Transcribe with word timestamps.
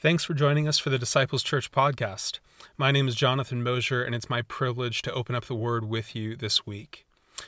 Thanks 0.00 0.24
for 0.24 0.32
joining 0.32 0.66
us 0.66 0.78
for 0.78 0.88
the 0.88 0.98
Disciples 0.98 1.42
Church 1.42 1.70
podcast. 1.70 2.38
My 2.78 2.90
name 2.90 3.06
is 3.06 3.14
Jonathan 3.14 3.62
Mosier, 3.62 4.02
and 4.02 4.14
it's 4.14 4.30
my 4.30 4.40
privilege 4.40 5.02
to 5.02 5.12
open 5.12 5.34
up 5.34 5.44
the 5.44 5.54
Word 5.54 5.84
with 5.84 6.16
you 6.16 6.36
this 6.36 6.66
week. 6.66 7.04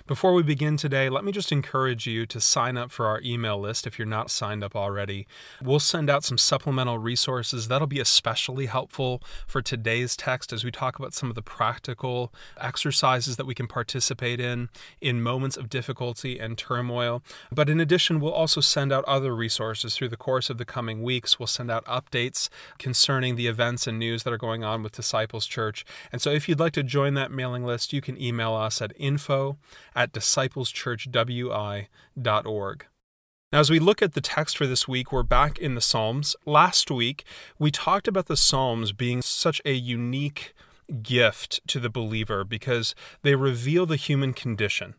Before 0.08 0.32
we 0.32 0.42
begin 0.42 0.76
today, 0.76 1.08
let 1.08 1.24
me 1.24 1.30
just 1.30 1.52
encourage 1.52 2.08
you 2.08 2.26
to 2.26 2.40
sign 2.40 2.76
up 2.76 2.90
for 2.90 3.06
our 3.06 3.20
email 3.24 3.56
list 3.60 3.86
if 3.86 4.00
you're 4.00 4.06
not 4.06 4.32
signed 4.32 4.64
up 4.64 4.74
already. 4.74 5.28
We'll 5.62 5.78
send 5.78 6.10
out 6.10 6.24
some 6.24 6.38
supplemental 6.38 6.98
resources 6.98 7.68
that'll 7.68 7.86
be 7.86 8.00
especially 8.00 8.66
helpful 8.66 9.22
for 9.46 9.62
today's 9.62 10.16
text 10.16 10.52
as 10.52 10.64
we 10.64 10.72
talk 10.72 10.98
about 10.98 11.14
some 11.14 11.28
of 11.28 11.36
the 11.36 11.42
practical 11.42 12.34
exercises 12.60 13.36
that 13.36 13.46
we 13.46 13.54
can 13.54 13.68
participate 13.68 14.40
in 14.40 14.70
in 15.00 15.22
moments 15.22 15.56
of 15.56 15.70
difficulty 15.70 16.36
and 16.36 16.58
turmoil. 16.58 17.22
But 17.52 17.68
in 17.68 17.78
addition, 17.78 18.18
we'll 18.18 18.32
also 18.32 18.60
send 18.60 18.92
out 18.92 19.04
other 19.04 19.36
resources 19.36 19.94
through 19.94 20.08
the 20.08 20.16
course 20.16 20.50
of 20.50 20.58
the 20.58 20.64
coming 20.64 21.04
weeks. 21.04 21.38
We'll 21.38 21.46
send 21.46 21.70
out 21.70 21.84
updates 21.84 22.48
concerning 22.76 23.36
the 23.36 23.46
events 23.46 23.86
and 23.86 24.00
news 24.00 24.24
that 24.24 24.32
are 24.32 24.38
going 24.38 24.64
on 24.64 24.82
with 24.82 24.96
Disciples 24.96 25.46
Church. 25.46 25.84
And 26.10 26.20
so 26.20 26.30
if 26.30 26.48
you'd 26.48 26.58
like 26.58 26.72
to 26.72 26.82
join 26.82 27.14
that 27.14 27.30
mailing 27.30 27.64
list, 27.64 27.92
you 27.92 28.00
can 28.00 28.20
email 28.20 28.54
us 28.54 28.82
at 28.82 28.92
info 28.96 29.58
at 29.94 30.12
discipleschurchwi.org. 30.12 32.86
Now, 33.52 33.60
as 33.60 33.70
we 33.70 33.78
look 33.78 34.00
at 34.00 34.14
the 34.14 34.22
text 34.22 34.56
for 34.56 34.66
this 34.66 34.88
week, 34.88 35.12
we're 35.12 35.22
back 35.22 35.58
in 35.58 35.74
the 35.74 35.82
Psalms. 35.82 36.34
Last 36.46 36.90
week, 36.90 37.24
we 37.58 37.70
talked 37.70 38.08
about 38.08 38.26
the 38.26 38.36
Psalms 38.36 38.92
being 38.92 39.20
such 39.20 39.60
a 39.66 39.74
unique 39.74 40.54
gift 41.02 41.60
to 41.66 41.78
the 41.78 41.90
believer 41.90 42.44
because 42.44 42.94
they 43.20 43.34
reveal 43.34 43.84
the 43.84 43.96
human 43.96 44.32
condition. 44.32 44.94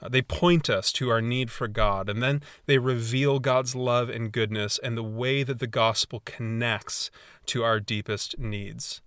Uh, 0.00 0.08
they 0.08 0.22
point 0.22 0.70
us 0.70 0.90
to 0.92 1.10
our 1.10 1.20
need 1.20 1.50
for 1.50 1.68
God, 1.68 2.08
and 2.08 2.22
then 2.22 2.40
they 2.66 2.78
reveal 2.78 3.38
God's 3.38 3.76
love 3.76 4.08
and 4.08 4.32
goodness 4.32 4.80
and 4.82 4.96
the 4.96 5.02
way 5.02 5.42
that 5.42 5.58
the 5.58 5.66
gospel 5.66 6.22
connects 6.24 7.10
to 7.46 7.62
our 7.62 7.78
deepest 7.78 8.38
needs. 8.38 9.02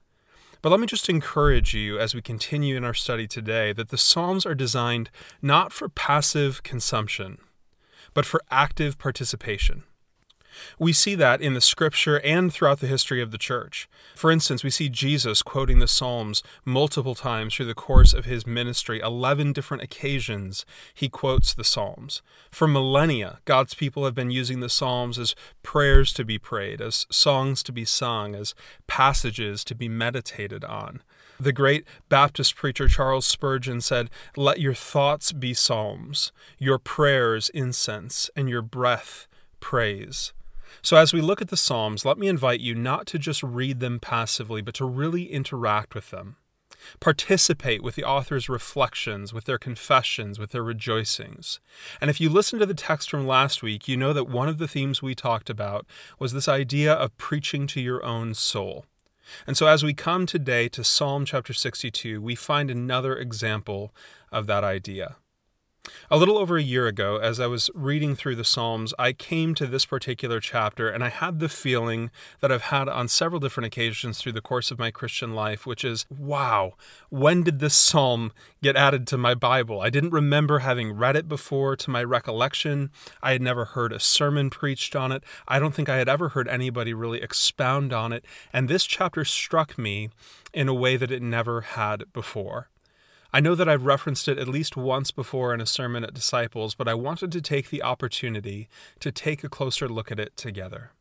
But 0.65 0.71
let 0.71 0.79
me 0.79 0.87
just 0.87 1.09
encourage 1.09 1.75
you 1.75 1.99
as 1.99 2.15
we 2.15 2.23
continue 2.23 2.75
in 2.75 2.83
our 2.83 2.95
study 2.95 3.27
today 3.27 3.71
that 3.73 3.89
the 3.89 3.99
Psalms 3.99 4.47
are 4.47 4.55
designed 4.55 5.11
not 5.39 5.71
for 5.71 5.87
passive 5.89 6.63
consumption, 6.63 7.37
but 8.15 8.25
for 8.25 8.41
active 8.49 8.97
participation. 8.97 9.83
We 10.79 10.93
see 10.93 11.15
that 11.15 11.41
in 11.41 11.53
the 11.53 11.61
scripture 11.61 12.19
and 12.21 12.51
throughout 12.51 12.79
the 12.79 12.87
history 12.87 13.21
of 13.21 13.31
the 13.31 13.37
church. 13.37 13.87
For 14.15 14.31
instance, 14.31 14.63
we 14.63 14.69
see 14.69 14.89
Jesus 14.89 15.41
quoting 15.41 15.79
the 15.79 15.87
Psalms 15.87 16.43
multiple 16.63 17.15
times 17.15 17.55
through 17.55 17.65
the 17.65 17.73
course 17.73 18.13
of 18.13 18.25
his 18.25 18.47
ministry. 18.47 18.99
Eleven 18.99 19.53
different 19.53 19.83
occasions 19.83 20.65
he 20.93 21.09
quotes 21.09 21.53
the 21.53 21.63
Psalms. 21.63 22.21
For 22.51 22.67
millennia, 22.67 23.39
God's 23.45 23.73
people 23.73 24.05
have 24.05 24.15
been 24.15 24.31
using 24.31 24.59
the 24.59 24.69
Psalms 24.69 25.19
as 25.19 25.35
prayers 25.63 26.13
to 26.13 26.25
be 26.25 26.37
prayed, 26.37 26.81
as 26.81 27.05
songs 27.11 27.63
to 27.63 27.71
be 27.71 27.85
sung, 27.85 28.35
as 28.35 28.53
passages 28.87 29.63
to 29.65 29.75
be 29.75 29.89
meditated 29.89 30.63
on. 30.63 31.01
The 31.39 31.51
great 31.51 31.85
Baptist 32.07 32.55
preacher 32.55 32.87
Charles 32.87 33.25
Spurgeon 33.25 33.81
said, 33.81 34.09
Let 34.37 34.61
your 34.61 34.73
thoughts 34.73 35.33
be 35.33 35.53
psalms, 35.53 36.31
your 36.57 36.79
prayers 36.79 37.49
incense, 37.49 38.29
and 38.37 38.49
your 38.49 38.61
breath 38.61 39.27
praise. 39.59 40.31
So, 40.85 40.97
as 40.97 41.13
we 41.13 41.19
look 41.19 41.41
at 41.41 41.47
the 41.47 41.57
Psalms, 41.57 42.05
let 42.05 42.19
me 42.19 42.27
invite 42.27 42.59
you 42.59 42.75
not 42.75 43.07
to 43.07 43.17
just 43.17 43.41
read 43.41 43.79
them 43.79 43.99
passively, 43.99 44.61
but 44.61 44.75
to 44.75 44.85
really 44.85 45.23
interact 45.31 45.95
with 45.95 46.11
them. 46.11 46.35
Participate 46.99 47.81
with 47.81 47.95
the 47.95 48.03
author's 48.03 48.49
reflections, 48.49 49.33
with 49.33 49.45
their 49.45 49.57
confessions, 49.57 50.37
with 50.37 50.51
their 50.51 50.61
rejoicings. 50.61 51.59
And 51.99 52.11
if 52.11 52.21
you 52.21 52.29
listen 52.29 52.59
to 52.59 52.67
the 52.67 52.75
text 52.75 53.09
from 53.09 53.25
last 53.25 53.63
week, 53.63 53.87
you 53.87 53.97
know 53.97 54.13
that 54.13 54.29
one 54.29 54.47
of 54.47 54.59
the 54.59 54.67
themes 54.67 55.01
we 55.01 55.15
talked 55.15 55.49
about 55.49 55.87
was 56.19 56.33
this 56.33 56.47
idea 56.47 56.93
of 56.93 57.17
preaching 57.17 57.65
to 57.65 57.81
your 57.81 58.05
own 58.05 58.35
soul. 58.35 58.85
And 59.47 59.57
so, 59.57 59.65
as 59.65 59.83
we 59.83 59.95
come 59.95 60.27
today 60.27 60.69
to 60.69 60.83
Psalm 60.83 61.25
chapter 61.25 61.51
62, 61.51 62.21
we 62.21 62.35
find 62.35 62.69
another 62.69 63.17
example 63.17 63.91
of 64.31 64.45
that 64.45 64.63
idea. 64.63 65.15
A 66.09 66.17
little 66.17 66.37
over 66.37 66.57
a 66.57 66.63
year 66.63 66.87
ago, 66.87 67.17
as 67.17 67.39
I 67.39 67.47
was 67.47 67.69
reading 67.73 68.15
through 68.15 68.35
the 68.35 68.43
Psalms, 68.43 68.93
I 68.99 69.11
came 69.11 69.55
to 69.55 69.65
this 69.65 69.85
particular 69.85 70.39
chapter 70.39 70.87
and 70.87 71.03
I 71.03 71.09
had 71.09 71.39
the 71.39 71.49
feeling 71.49 72.11
that 72.41 72.51
I've 72.51 72.63
had 72.63 72.87
on 72.87 73.07
several 73.07 73.39
different 73.39 73.67
occasions 73.67 74.19
through 74.19 74.33
the 74.33 74.41
course 74.41 74.71
of 74.71 74.79
my 74.79 74.91
Christian 74.91 75.33
life, 75.33 75.65
which 75.65 75.83
is 75.83 76.05
wow, 76.09 76.73
when 77.09 77.43
did 77.43 77.59
this 77.59 77.75
psalm 77.75 78.31
get 78.61 78.75
added 78.75 79.07
to 79.07 79.17
my 79.17 79.33
Bible? 79.33 79.81
I 79.81 79.89
didn't 79.89 80.11
remember 80.11 80.59
having 80.59 80.93
read 80.93 81.15
it 81.15 81.27
before 81.27 81.75
to 81.75 81.89
my 81.89 82.03
recollection. 82.03 82.91
I 83.21 83.31
had 83.31 83.41
never 83.41 83.65
heard 83.65 83.91
a 83.91 83.99
sermon 83.99 84.49
preached 84.49 84.95
on 84.95 85.11
it. 85.11 85.23
I 85.47 85.59
don't 85.59 85.73
think 85.73 85.89
I 85.89 85.97
had 85.97 86.09
ever 86.09 86.29
heard 86.29 86.47
anybody 86.47 86.93
really 86.93 87.21
expound 87.21 87.93
on 87.93 88.13
it. 88.13 88.25
And 88.53 88.69
this 88.69 88.85
chapter 88.85 89.25
struck 89.25 89.77
me 89.77 90.09
in 90.53 90.67
a 90.67 90.73
way 90.73 90.97
that 90.97 91.11
it 91.11 91.21
never 91.21 91.61
had 91.61 92.11
before. 92.13 92.69
I 93.35 93.41
know 93.41 93.53
that 93.53 93.67
I've 93.67 93.85
referenced 93.85 94.29
it 94.29 94.37
at 94.37 94.47
least 94.47 94.77
once 94.77 95.11
before 95.11 95.53
in 95.53 95.59
a 95.59 95.65
sermon 95.65 96.05
at 96.05 96.13
Disciples, 96.13 96.73
but 96.73 96.87
I 96.87 96.93
wanted 96.93 97.33
to 97.33 97.41
take 97.41 97.69
the 97.69 97.83
opportunity 97.83 98.69
to 99.01 99.11
take 99.11 99.43
a 99.43 99.49
closer 99.49 99.89
look 99.89 100.09
at 100.09 100.21
it 100.21 100.37
together. 100.37 100.91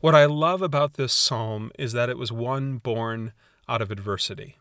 What 0.00 0.14
I 0.14 0.24
love 0.24 0.62
about 0.62 0.94
this 0.94 1.12
psalm 1.12 1.70
is 1.78 1.92
that 1.92 2.08
it 2.08 2.16
was 2.16 2.32
one 2.32 2.78
born 2.78 3.34
out 3.68 3.82
of 3.82 3.90
adversity. 3.90 4.56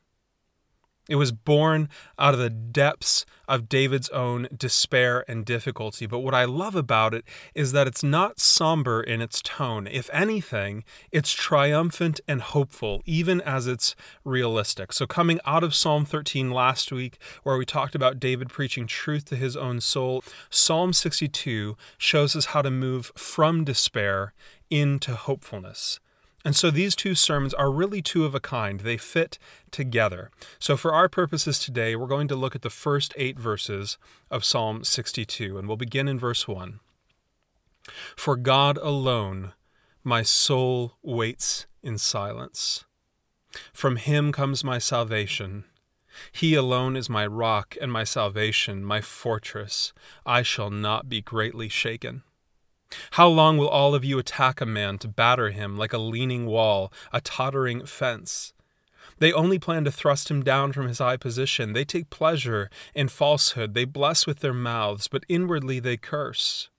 It 1.09 1.15
was 1.15 1.31
born 1.31 1.89
out 2.19 2.33
of 2.33 2.39
the 2.39 2.49
depths 2.49 3.25
of 3.47 3.67
David's 3.67 4.07
own 4.09 4.47
despair 4.55 5.25
and 5.27 5.43
difficulty. 5.43 6.05
But 6.05 6.19
what 6.19 6.35
I 6.35 6.45
love 6.45 6.75
about 6.75 7.13
it 7.13 7.25
is 7.55 7.71
that 7.71 7.87
it's 7.87 8.03
not 8.03 8.39
somber 8.39 9.01
in 9.01 9.19
its 9.19 9.41
tone. 9.41 9.87
If 9.87 10.09
anything, 10.13 10.83
it's 11.11 11.33
triumphant 11.33 12.21
and 12.27 12.41
hopeful, 12.41 13.01
even 13.05 13.41
as 13.41 13.67
it's 13.67 13.95
realistic. 14.23 14.93
So, 14.93 15.07
coming 15.07 15.39
out 15.45 15.63
of 15.63 15.75
Psalm 15.75 16.05
13 16.05 16.51
last 16.51 16.91
week, 16.91 17.17
where 17.43 17.57
we 17.57 17.65
talked 17.65 17.95
about 17.95 18.19
David 18.19 18.49
preaching 18.49 18.85
truth 18.85 19.25
to 19.25 19.35
his 19.35 19.57
own 19.57 19.81
soul, 19.81 20.23
Psalm 20.49 20.93
62 20.93 21.75
shows 21.97 22.35
us 22.35 22.45
how 22.45 22.61
to 22.61 22.71
move 22.71 23.11
from 23.15 23.63
despair 23.63 24.33
into 24.69 25.15
hopefulness. 25.15 25.99
And 26.43 26.55
so 26.55 26.71
these 26.71 26.95
two 26.95 27.15
sermons 27.15 27.53
are 27.53 27.71
really 27.71 28.01
two 28.01 28.25
of 28.25 28.33
a 28.33 28.39
kind. 28.39 28.79
They 28.79 28.97
fit 28.97 29.37
together. 29.69 30.31
So, 30.59 30.75
for 30.75 30.93
our 30.93 31.07
purposes 31.07 31.59
today, 31.59 31.95
we're 31.95 32.07
going 32.07 32.27
to 32.29 32.35
look 32.35 32.55
at 32.55 32.61
the 32.61 32.69
first 32.69 33.13
eight 33.15 33.39
verses 33.39 33.97
of 34.29 34.43
Psalm 34.43 34.83
62, 34.83 35.57
and 35.57 35.67
we'll 35.67 35.77
begin 35.77 36.07
in 36.07 36.17
verse 36.17 36.47
1. 36.47 36.79
For 38.15 38.35
God 38.35 38.77
alone 38.77 39.53
my 40.03 40.23
soul 40.23 40.97
waits 41.03 41.67
in 41.83 41.97
silence. 41.97 42.85
From 43.73 43.97
him 43.97 44.31
comes 44.31 44.63
my 44.63 44.79
salvation. 44.79 45.65
He 46.31 46.55
alone 46.55 46.95
is 46.95 47.09
my 47.09 47.25
rock 47.25 47.75
and 47.81 47.91
my 47.91 48.03
salvation, 48.03 48.83
my 48.83 49.01
fortress. 49.01 49.93
I 50.25 50.41
shall 50.41 50.69
not 50.69 51.07
be 51.07 51.21
greatly 51.21 51.69
shaken. 51.69 52.23
How 53.11 53.27
long 53.27 53.57
will 53.57 53.69
all 53.69 53.95
of 53.95 54.05
you 54.05 54.19
attack 54.19 54.61
a 54.61 54.65
man 54.65 54.97
to 54.99 55.07
batter 55.07 55.49
him 55.49 55.77
like 55.77 55.93
a 55.93 55.97
leaning 55.97 56.45
wall, 56.45 56.91
a 57.11 57.21
tottering 57.21 57.85
fence? 57.85 58.53
They 59.19 59.31
only 59.31 59.59
plan 59.59 59.83
to 59.85 59.91
thrust 59.91 60.31
him 60.31 60.43
down 60.43 60.71
from 60.71 60.87
his 60.87 60.97
high 60.97 61.17
position. 61.17 61.73
They 61.73 61.85
take 61.85 62.09
pleasure 62.09 62.69
in 62.95 63.07
falsehood. 63.07 63.73
They 63.73 63.85
bless 63.85 64.25
with 64.25 64.39
their 64.39 64.53
mouths, 64.53 65.07
but 65.07 65.25
inwardly 65.29 65.79
they 65.79 65.97
curse. 65.97 66.69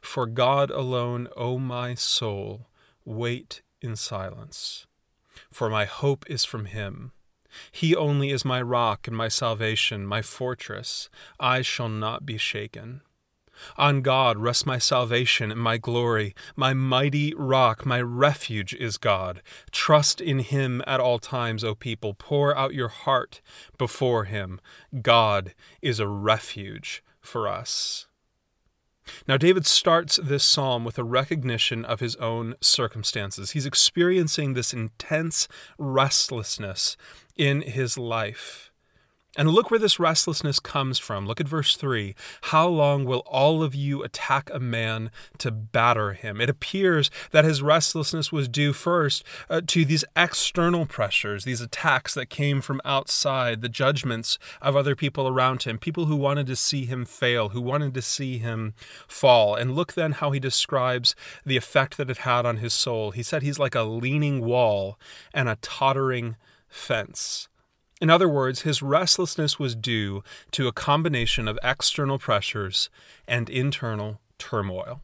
For 0.00 0.26
God 0.26 0.70
alone, 0.70 1.28
O 1.36 1.58
my 1.58 1.94
soul, 1.94 2.68
wait 3.04 3.62
in 3.80 3.96
silence. 3.96 4.86
For 5.50 5.68
my 5.68 5.84
hope 5.84 6.24
is 6.30 6.44
from 6.44 6.66
him. 6.66 7.12
He 7.70 7.94
only 7.94 8.30
is 8.30 8.44
my 8.44 8.62
rock 8.62 9.06
and 9.06 9.16
my 9.16 9.28
salvation, 9.28 10.06
my 10.06 10.22
fortress. 10.22 11.10
I 11.38 11.60
shall 11.60 11.90
not 11.90 12.24
be 12.24 12.38
shaken. 12.38 13.02
On 13.76 14.02
God 14.02 14.38
rests 14.38 14.66
my 14.66 14.78
salvation 14.78 15.50
and 15.50 15.60
my 15.60 15.78
glory. 15.78 16.34
My 16.56 16.74
mighty 16.74 17.34
rock, 17.34 17.86
my 17.86 18.00
refuge 18.00 18.74
is 18.74 18.98
God. 18.98 19.42
Trust 19.70 20.20
in 20.20 20.40
him 20.40 20.82
at 20.86 21.00
all 21.00 21.18
times, 21.18 21.64
O 21.64 21.74
people. 21.74 22.14
Pour 22.14 22.56
out 22.56 22.74
your 22.74 22.88
heart 22.88 23.40
before 23.78 24.24
him. 24.24 24.60
God 25.00 25.54
is 25.80 26.00
a 26.00 26.08
refuge 26.08 27.02
for 27.20 27.48
us. 27.48 28.06
Now, 29.26 29.36
David 29.36 29.66
starts 29.66 30.18
this 30.22 30.44
psalm 30.44 30.84
with 30.84 30.98
a 30.98 31.04
recognition 31.04 31.84
of 31.84 32.00
his 32.00 32.16
own 32.16 32.54
circumstances. 32.60 33.50
He's 33.50 33.66
experiencing 33.66 34.54
this 34.54 34.72
intense 34.72 35.48
restlessness 35.78 36.96
in 37.36 37.62
his 37.62 37.98
life. 37.98 38.71
And 39.34 39.48
look 39.48 39.70
where 39.70 39.80
this 39.80 39.98
restlessness 39.98 40.60
comes 40.60 40.98
from. 40.98 41.26
Look 41.26 41.40
at 41.40 41.48
verse 41.48 41.74
3. 41.74 42.14
How 42.42 42.68
long 42.68 43.06
will 43.06 43.20
all 43.20 43.62
of 43.62 43.74
you 43.74 44.02
attack 44.02 44.50
a 44.52 44.60
man 44.60 45.10
to 45.38 45.50
batter 45.50 46.12
him? 46.12 46.38
It 46.38 46.50
appears 46.50 47.10
that 47.30 47.46
his 47.46 47.62
restlessness 47.62 48.30
was 48.30 48.46
due 48.46 48.74
first 48.74 49.24
uh, 49.48 49.62
to 49.68 49.86
these 49.86 50.04
external 50.14 50.84
pressures, 50.84 51.44
these 51.44 51.62
attacks 51.62 52.12
that 52.12 52.28
came 52.28 52.60
from 52.60 52.82
outside, 52.84 53.62
the 53.62 53.70
judgments 53.70 54.38
of 54.60 54.76
other 54.76 54.94
people 54.94 55.26
around 55.26 55.62
him, 55.62 55.78
people 55.78 56.04
who 56.04 56.16
wanted 56.16 56.46
to 56.48 56.56
see 56.56 56.84
him 56.84 57.06
fail, 57.06 57.50
who 57.50 57.62
wanted 57.62 57.94
to 57.94 58.02
see 58.02 58.36
him 58.36 58.74
fall. 59.08 59.54
And 59.54 59.74
look 59.74 59.94
then 59.94 60.12
how 60.12 60.32
he 60.32 60.40
describes 60.40 61.14
the 61.46 61.56
effect 61.56 61.96
that 61.96 62.10
it 62.10 62.18
had 62.18 62.44
on 62.44 62.58
his 62.58 62.74
soul. 62.74 63.12
He 63.12 63.22
said 63.22 63.42
he's 63.42 63.58
like 63.58 63.74
a 63.74 63.82
leaning 63.82 64.44
wall 64.44 64.98
and 65.32 65.48
a 65.48 65.56
tottering 65.62 66.36
fence. 66.68 67.48
In 68.02 68.10
other 68.10 68.28
words, 68.28 68.62
his 68.62 68.82
restlessness 68.82 69.60
was 69.60 69.76
due 69.76 70.24
to 70.50 70.66
a 70.66 70.72
combination 70.72 71.46
of 71.46 71.56
external 71.62 72.18
pressures 72.18 72.90
and 73.28 73.48
internal 73.48 74.20
turmoil. 74.38 75.02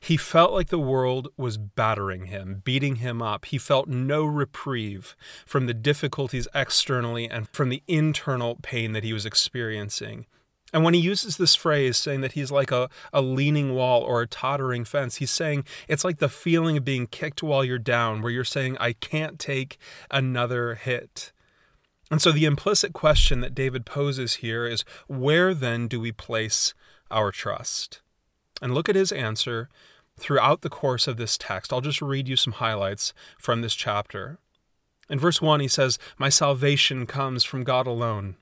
He 0.00 0.16
felt 0.16 0.52
like 0.52 0.70
the 0.70 0.78
world 0.78 1.28
was 1.36 1.58
battering 1.58 2.24
him, 2.24 2.62
beating 2.64 2.96
him 2.96 3.20
up. 3.20 3.44
He 3.44 3.58
felt 3.58 3.88
no 3.88 4.24
reprieve 4.24 5.14
from 5.44 5.66
the 5.66 5.74
difficulties 5.74 6.48
externally 6.54 7.28
and 7.28 7.46
from 7.50 7.68
the 7.68 7.82
internal 7.86 8.56
pain 8.62 8.92
that 8.92 9.04
he 9.04 9.12
was 9.12 9.26
experiencing. 9.26 10.24
And 10.72 10.84
when 10.84 10.94
he 10.94 11.00
uses 11.00 11.36
this 11.36 11.54
phrase, 11.54 11.98
saying 11.98 12.22
that 12.22 12.32
he's 12.32 12.50
like 12.50 12.72
a, 12.72 12.88
a 13.12 13.20
leaning 13.20 13.74
wall 13.74 14.00
or 14.00 14.22
a 14.22 14.26
tottering 14.26 14.86
fence, 14.86 15.16
he's 15.16 15.30
saying 15.30 15.66
it's 15.88 16.04
like 16.04 16.20
the 16.20 16.30
feeling 16.30 16.78
of 16.78 16.86
being 16.86 17.06
kicked 17.06 17.42
while 17.42 17.66
you're 17.66 17.78
down, 17.78 18.22
where 18.22 18.32
you're 18.32 18.44
saying, 18.44 18.78
I 18.80 18.94
can't 18.94 19.38
take 19.38 19.76
another 20.10 20.74
hit. 20.74 21.32
And 22.10 22.22
so 22.22 22.32
the 22.32 22.46
implicit 22.46 22.92
question 22.92 23.40
that 23.40 23.54
David 23.54 23.84
poses 23.84 24.34
here 24.34 24.66
is 24.66 24.84
where 25.06 25.52
then 25.52 25.88
do 25.88 26.00
we 26.00 26.12
place 26.12 26.74
our 27.10 27.30
trust? 27.30 28.00
And 28.62 28.74
look 28.74 28.88
at 28.88 28.94
his 28.94 29.12
answer 29.12 29.68
throughout 30.18 30.62
the 30.62 30.70
course 30.70 31.06
of 31.06 31.16
this 31.16 31.38
text. 31.38 31.72
I'll 31.72 31.80
just 31.80 32.02
read 32.02 32.28
you 32.28 32.36
some 32.36 32.54
highlights 32.54 33.12
from 33.38 33.60
this 33.60 33.74
chapter. 33.74 34.38
In 35.08 35.18
verse 35.18 35.40
1, 35.40 35.60
he 35.60 35.68
says, 35.68 35.98
My 36.18 36.28
salvation 36.28 37.06
comes 37.06 37.44
from 37.44 37.64
God 37.64 37.86
alone. 37.86 38.36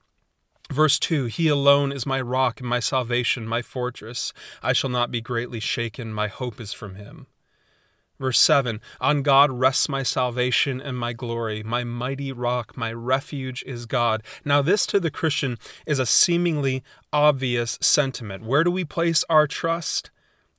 Verse 0.71 0.99
2 0.99 1.25
He 1.25 1.47
alone 1.47 1.91
is 1.91 2.05
my 2.05 2.19
rock 2.19 2.59
and 2.59 2.69
my 2.69 2.79
salvation, 2.79 3.47
my 3.47 3.61
fortress. 3.61 4.33
I 4.61 4.73
shall 4.73 4.89
not 4.89 5.11
be 5.11 5.21
greatly 5.21 5.59
shaken. 5.59 6.13
My 6.13 6.27
hope 6.27 6.59
is 6.59 6.73
from 6.73 6.95
him. 6.95 7.27
Verse 8.19 8.39
7 8.39 8.81
On 8.99 9.21
God 9.21 9.51
rests 9.51 9.87
my 9.87 10.03
salvation 10.03 10.81
and 10.81 10.97
my 10.97 11.13
glory. 11.13 11.63
My 11.63 11.83
mighty 11.83 12.31
rock, 12.31 12.75
my 12.75 12.91
refuge 12.91 13.63
is 13.65 13.85
God. 13.85 14.23
Now, 14.43 14.61
this 14.61 14.85
to 14.87 14.99
the 14.99 15.11
Christian 15.11 15.57
is 15.85 15.99
a 15.99 16.05
seemingly 16.05 16.83
obvious 17.13 17.77
sentiment. 17.81 18.43
Where 18.43 18.63
do 18.63 18.71
we 18.71 18.85
place 18.85 19.23
our 19.29 19.47
trust? 19.47 20.09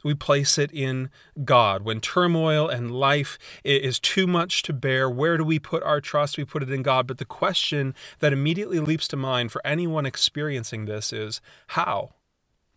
We 0.05 0.15
place 0.15 0.59
it 0.59 0.71
in 0.73 1.11
God. 1.45 1.83
When 1.83 2.01
turmoil 2.01 2.69
and 2.69 2.93
life 2.93 3.37
is 3.65 3.99
too 3.99 4.29
much 4.29 4.63
to 4.63 4.73
bear, 4.73 5.11
where 5.11 5.37
do 5.37 5.45
we 5.45 5.59
put 5.59 5.83
our 5.83 6.01
trust? 6.01 6.39
We 6.39 6.45
put 6.45 6.63
it 6.63 6.71
in 6.71 6.83
God. 6.83 7.09
But 7.09 7.19
the 7.19 7.25
question 7.25 7.95
that 8.21 8.33
immediately 8.33 8.79
leaps 8.79 9.09
to 9.09 9.17
mind 9.17 9.51
for 9.51 9.61
anyone 9.67 10.07
experiencing 10.07 10.85
this 10.85 11.13
is 11.13 11.41
how? 11.69 12.15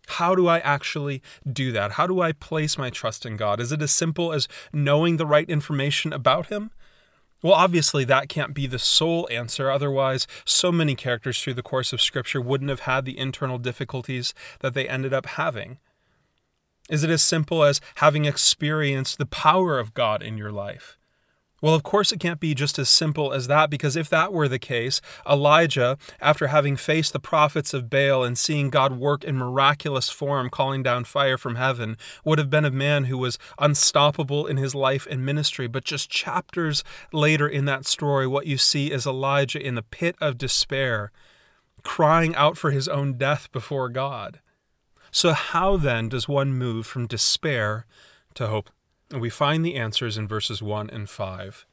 How 0.08 0.34
do 0.34 0.48
I 0.48 0.58
actually 0.60 1.22
do 1.50 1.72
that? 1.72 1.92
How 1.92 2.06
do 2.06 2.20
I 2.20 2.32
place 2.32 2.76
my 2.76 2.90
trust 2.90 3.24
in 3.24 3.36
God? 3.36 3.60
Is 3.60 3.72
it 3.72 3.82
as 3.82 3.92
simple 3.92 4.32
as 4.32 4.48
knowing 4.72 5.16
the 5.16 5.26
right 5.26 5.48
information 5.48 6.12
about 6.12 6.46
Him? 6.46 6.70
Well, 7.42 7.54
obviously, 7.54 8.04
that 8.04 8.28
can't 8.28 8.54
be 8.54 8.66
the 8.66 8.78
sole 8.78 9.28
answer. 9.30 9.70
Otherwise, 9.70 10.28
so 10.44 10.70
many 10.70 10.94
characters 10.94 11.42
through 11.42 11.54
the 11.54 11.62
course 11.62 11.92
of 11.92 12.00
Scripture 12.00 12.40
wouldn't 12.40 12.70
have 12.70 12.80
had 12.80 13.04
the 13.04 13.18
internal 13.18 13.58
difficulties 13.58 14.32
that 14.60 14.74
they 14.74 14.88
ended 14.88 15.12
up 15.12 15.26
having. 15.26 15.78
Is 16.88 17.02
it 17.02 17.10
as 17.10 17.22
simple 17.22 17.64
as 17.64 17.80
having 17.96 18.26
experienced 18.26 19.18
the 19.18 19.26
power 19.26 19.78
of 19.78 19.94
God 19.94 20.22
in 20.22 20.36
your 20.36 20.52
life? 20.52 20.98
Well, 21.62 21.74
of 21.74 21.84
course, 21.84 22.10
it 22.10 22.18
can't 22.18 22.40
be 22.40 22.56
just 22.56 22.76
as 22.80 22.88
simple 22.88 23.32
as 23.32 23.46
that, 23.46 23.70
because 23.70 23.94
if 23.94 24.08
that 24.08 24.32
were 24.32 24.48
the 24.48 24.58
case, 24.58 25.00
Elijah, 25.24 25.96
after 26.20 26.48
having 26.48 26.76
faced 26.76 27.12
the 27.12 27.20
prophets 27.20 27.72
of 27.72 27.88
Baal 27.88 28.24
and 28.24 28.36
seeing 28.36 28.68
God 28.68 28.98
work 28.98 29.22
in 29.22 29.36
miraculous 29.36 30.10
form, 30.10 30.50
calling 30.50 30.82
down 30.82 31.04
fire 31.04 31.38
from 31.38 31.54
heaven, 31.54 31.96
would 32.24 32.40
have 32.40 32.50
been 32.50 32.64
a 32.64 32.70
man 32.72 33.04
who 33.04 33.16
was 33.16 33.38
unstoppable 33.60 34.44
in 34.44 34.56
his 34.56 34.74
life 34.74 35.06
and 35.08 35.24
ministry. 35.24 35.68
But 35.68 35.84
just 35.84 36.10
chapters 36.10 36.82
later 37.12 37.46
in 37.46 37.64
that 37.66 37.86
story, 37.86 38.26
what 38.26 38.48
you 38.48 38.58
see 38.58 38.90
is 38.90 39.06
Elijah 39.06 39.64
in 39.64 39.76
the 39.76 39.82
pit 39.82 40.16
of 40.20 40.38
despair, 40.38 41.12
crying 41.84 42.34
out 42.34 42.58
for 42.58 42.72
his 42.72 42.88
own 42.88 43.12
death 43.12 43.52
before 43.52 43.88
God. 43.88 44.40
So, 45.12 45.32
how 45.32 45.76
then 45.76 46.08
does 46.08 46.26
one 46.26 46.54
move 46.54 46.88
from 46.88 47.06
despair 47.06 47.86
to 48.34 48.48
hope? 48.48 48.68
And 49.12 49.20
we 49.20 49.28
find 49.28 49.64
the 49.64 49.76
answers 49.76 50.16
in 50.16 50.26
verses 50.26 50.62
1 50.62 50.88
and 50.88 51.08
5, 51.08 51.66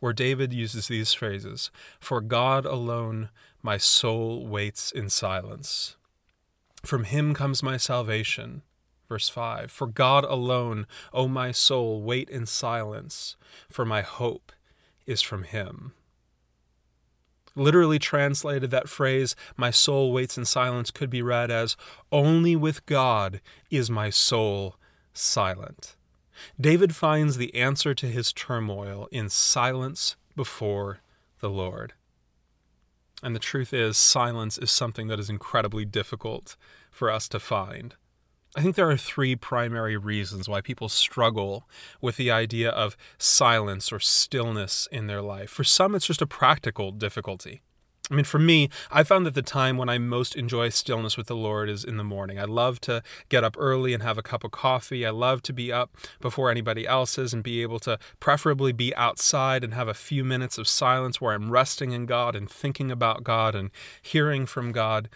where 0.00 0.14
David 0.14 0.54
uses 0.54 0.88
these 0.88 1.12
phrases 1.12 1.70
For 2.00 2.22
God 2.22 2.64
alone 2.64 3.28
my 3.62 3.76
soul 3.76 4.46
waits 4.46 4.90
in 4.92 5.10
silence. 5.10 5.96
From 6.84 7.04
him 7.04 7.34
comes 7.34 7.62
my 7.62 7.76
salvation. 7.76 8.62
Verse 9.08 9.28
5 9.28 9.70
For 9.70 9.86
God 9.86 10.24
alone, 10.24 10.86
O 11.12 11.28
my 11.28 11.52
soul, 11.52 12.00
wait 12.00 12.30
in 12.30 12.46
silence, 12.46 13.36
for 13.68 13.84
my 13.84 14.00
hope 14.00 14.52
is 15.04 15.20
from 15.20 15.42
him. 15.42 15.92
Literally 17.54 17.98
translated, 17.98 18.70
that 18.70 18.88
phrase, 18.88 19.36
my 19.56 19.70
soul 19.70 20.12
waits 20.12 20.38
in 20.38 20.44
silence, 20.44 20.90
could 20.90 21.10
be 21.10 21.22
read 21.22 21.50
as, 21.50 21.76
Only 22.10 22.56
with 22.56 22.86
God 22.86 23.40
is 23.70 23.90
my 23.90 24.10
soul 24.10 24.76
silent. 25.12 25.95
David 26.60 26.94
finds 26.94 27.36
the 27.36 27.54
answer 27.54 27.94
to 27.94 28.06
his 28.06 28.32
turmoil 28.32 29.08
in 29.10 29.28
silence 29.28 30.16
before 30.34 31.00
the 31.40 31.50
Lord. 31.50 31.94
And 33.22 33.34
the 33.34 33.40
truth 33.40 33.72
is, 33.72 33.96
silence 33.96 34.58
is 34.58 34.70
something 34.70 35.08
that 35.08 35.18
is 35.18 35.30
incredibly 35.30 35.84
difficult 35.84 36.56
for 36.90 37.10
us 37.10 37.28
to 37.28 37.40
find. 37.40 37.94
I 38.56 38.62
think 38.62 38.74
there 38.74 38.90
are 38.90 38.96
three 38.96 39.36
primary 39.36 39.96
reasons 39.96 40.48
why 40.48 40.62
people 40.62 40.88
struggle 40.88 41.68
with 42.00 42.16
the 42.16 42.30
idea 42.30 42.70
of 42.70 42.96
silence 43.18 43.92
or 43.92 44.00
stillness 44.00 44.88
in 44.90 45.06
their 45.08 45.20
life. 45.20 45.50
For 45.50 45.64
some, 45.64 45.94
it's 45.94 46.06
just 46.06 46.22
a 46.22 46.26
practical 46.26 46.90
difficulty. 46.90 47.60
I 48.08 48.14
mean, 48.14 48.24
for 48.24 48.38
me, 48.38 48.70
I 48.88 49.02
found 49.02 49.26
that 49.26 49.34
the 49.34 49.42
time 49.42 49.76
when 49.76 49.88
I 49.88 49.98
most 49.98 50.36
enjoy 50.36 50.68
stillness 50.68 51.16
with 51.16 51.26
the 51.26 51.34
Lord 51.34 51.68
is 51.68 51.82
in 51.82 51.96
the 51.96 52.04
morning. 52.04 52.38
I 52.38 52.44
love 52.44 52.80
to 52.82 53.02
get 53.28 53.42
up 53.42 53.56
early 53.58 53.94
and 53.94 54.02
have 54.02 54.16
a 54.16 54.22
cup 54.22 54.44
of 54.44 54.52
coffee. 54.52 55.04
I 55.04 55.10
love 55.10 55.42
to 55.42 55.52
be 55.52 55.72
up 55.72 55.90
before 56.20 56.48
anybody 56.48 56.86
else 56.86 57.18
is 57.18 57.34
and 57.34 57.42
be 57.42 57.62
able 57.62 57.80
to 57.80 57.98
preferably 58.20 58.70
be 58.70 58.94
outside 58.94 59.64
and 59.64 59.74
have 59.74 59.88
a 59.88 59.94
few 59.94 60.22
minutes 60.22 60.56
of 60.56 60.68
silence 60.68 61.20
where 61.20 61.32
I'm 61.32 61.50
resting 61.50 61.90
in 61.90 62.06
God 62.06 62.36
and 62.36 62.48
thinking 62.48 62.92
about 62.92 63.24
God 63.24 63.56
and 63.56 63.70
hearing 64.00 64.46
from 64.46 64.70
God. 64.70 65.08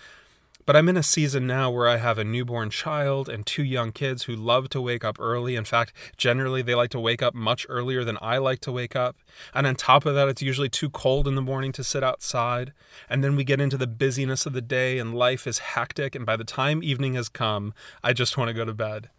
But 0.70 0.76
I'm 0.76 0.88
in 0.88 0.96
a 0.96 1.02
season 1.02 1.48
now 1.48 1.68
where 1.68 1.88
I 1.88 1.96
have 1.96 2.16
a 2.16 2.22
newborn 2.22 2.70
child 2.70 3.28
and 3.28 3.44
two 3.44 3.64
young 3.64 3.90
kids 3.90 4.22
who 4.22 4.36
love 4.36 4.68
to 4.68 4.80
wake 4.80 5.04
up 5.04 5.16
early. 5.18 5.56
In 5.56 5.64
fact, 5.64 5.92
generally 6.16 6.62
they 6.62 6.76
like 6.76 6.90
to 6.90 7.00
wake 7.00 7.24
up 7.24 7.34
much 7.34 7.66
earlier 7.68 8.04
than 8.04 8.16
I 8.22 8.38
like 8.38 8.60
to 8.60 8.70
wake 8.70 8.94
up. 8.94 9.16
And 9.52 9.66
on 9.66 9.74
top 9.74 10.06
of 10.06 10.14
that, 10.14 10.28
it's 10.28 10.42
usually 10.42 10.68
too 10.68 10.88
cold 10.88 11.26
in 11.26 11.34
the 11.34 11.42
morning 11.42 11.72
to 11.72 11.82
sit 11.82 12.04
outside. 12.04 12.72
And 13.08 13.24
then 13.24 13.34
we 13.34 13.42
get 13.42 13.60
into 13.60 13.76
the 13.76 13.88
busyness 13.88 14.46
of 14.46 14.52
the 14.52 14.60
day 14.60 15.00
and 15.00 15.12
life 15.12 15.44
is 15.44 15.58
hectic. 15.58 16.14
And 16.14 16.24
by 16.24 16.36
the 16.36 16.44
time 16.44 16.84
evening 16.84 17.14
has 17.14 17.28
come, 17.28 17.74
I 18.04 18.12
just 18.12 18.38
want 18.38 18.46
to 18.46 18.54
go 18.54 18.64
to 18.64 18.72
bed. 18.72 19.10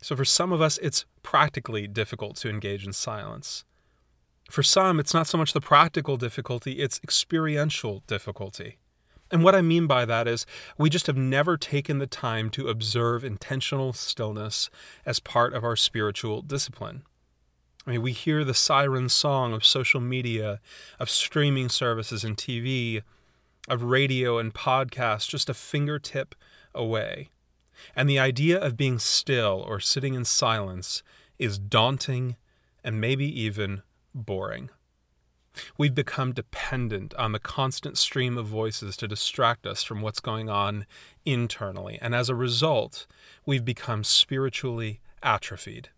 So 0.00 0.14
for 0.14 0.24
some 0.24 0.52
of 0.52 0.60
us, 0.60 0.78
it's 0.78 1.06
practically 1.24 1.88
difficult 1.88 2.36
to 2.36 2.48
engage 2.48 2.86
in 2.86 2.92
silence. 2.92 3.64
For 4.48 4.62
some, 4.62 5.00
it's 5.00 5.12
not 5.12 5.26
so 5.26 5.38
much 5.38 5.54
the 5.54 5.60
practical 5.60 6.16
difficulty, 6.16 6.74
it's 6.74 7.00
experiential 7.02 8.04
difficulty. 8.06 8.78
And 9.30 9.44
what 9.44 9.54
I 9.54 9.60
mean 9.60 9.86
by 9.86 10.04
that 10.04 10.26
is 10.26 10.46
we 10.78 10.88
just 10.88 11.06
have 11.06 11.16
never 11.16 11.56
taken 11.56 11.98
the 11.98 12.06
time 12.06 12.48
to 12.50 12.68
observe 12.68 13.24
intentional 13.24 13.92
stillness 13.92 14.70
as 15.04 15.20
part 15.20 15.52
of 15.52 15.64
our 15.64 15.76
spiritual 15.76 16.40
discipline. 16.42 17.02
I 17.86 17.92
mean, 17.92 18.02
we 18.02 18.12
hear 18.12 18.44
the 18.44 18.54
siren 18.54 19.08
song 19.08 19.52
of 19.52 19.64
social 19.64 20.00
media, 20.00 20.60
of 20.98 21.10
streaming 21.10 21.68
services 21.68 22.24
and 22.24 22.36
TV, 22.36 23.02
of 23.68 23.82
radio 23.82 24.38
and 24.38 24.52
podcasts 24.52 25.28
just 25.28 25.48
a 25.48 25.54
fingertip 25.54 26.34
away. 26.74 27.30
And 27.94 28.08
the 28.08 28.18
idea 28.18 28.58
of 28.58 28.76
being 28.76 28.98
still 28.98 29.64
or 29.66 29.78
sitting 29.78 30.14
in 30.14 30.24
silence 30.24 31.02
is 31.38 31.58
daunting 31.58 32.36
and 32.82 33.00
maybe 33.00 33.26
even 33.40 33.82
boring. 34.14 34.70
We've 35.76 35.94
become 35.94 36.32
dependent 36.32 37.14
on 37.14 37.32
the 37.32 37.38
constant 37.38 37.98
stream 37.98 38.36
of 38.38 38.46
voices 38.46 38.96
to 38.98 39.08
distract 39.08 39.66
us 39.66 39.82
from 39.82 40.00
what's 40.00 40.20
going 40.20 40.48
on 40.48 40.86
internally. 41.24 41.98
And 42.00 42.14
as 42.14 42.28
a 42.28 42.34
result, 42.34 43.06
we've 43.46 43.64
become 43.64 44.04
spiritually 44.04 45.00
atrophied. 45.22 45.90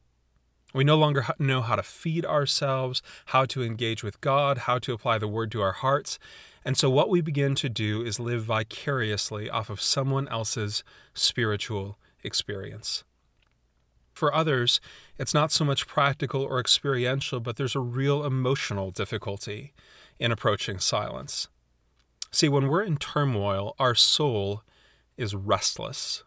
We 0.72 0.84
no 0.84 0.96
longer 0.96 1.26
know 1.38 1.62
how 1.62 1.76
to 1.76 1.82
feed 1.82 2.24
ourselves, 2.24 3.02
how 3.26 3.44
to 3.46 3.62
engage 3.62 4.04
with 4.04 4.20
God, 4.20 4.58
how 4.58 4.78
to 4.78 4.92
apply 4.92 5.18
the 5.18 5.28
word 5.28 5.50
to 5.52 5.62
our 5.62 5.72
hearts. 5.72 6.18
And 6.64 6.76
so, 6.76 6.88
what 6.88 7.10
we 7.10 7.20
begin 7.20 7.54
to 7.56 7.68
do 7.68 8.02
is 8.02 8.20
live 8.20 8.44
vicariously 8.44 9.50
off 9.50 9.70
of 9.70 9.80
someone 9.80 10.28
else's 10.28 10.84
spiritual 11.14 11.98
experience. 12.22 13.02
For 14.20 14.34
others, 14.34 14.82
it's 15.18 15.32
not 15.32 15.50
so 15.50 15.64
much 15.64 15.86
practical 15.86 16.42
or 16.42 16.60
experiential, 16.60 17.40
but 17.40 17.56
there's 17.56 17.74
a 17.74 17.80
real 17.80 18.22
emotional 18.22 18.90
difficulty 18.90 19.72
in 20.18 20.30
approaching 20.30 20.78
silence. 20.78 21.48
See, 22.30 22.46
when 22.46 22.68
we're 22.68 22.82
in 22.82 22.98
turmoil, 22.98 23.74
our 23.78 23.94
soul 23.94 24.62
is 25.16 25.34
restless. 25.34 26.22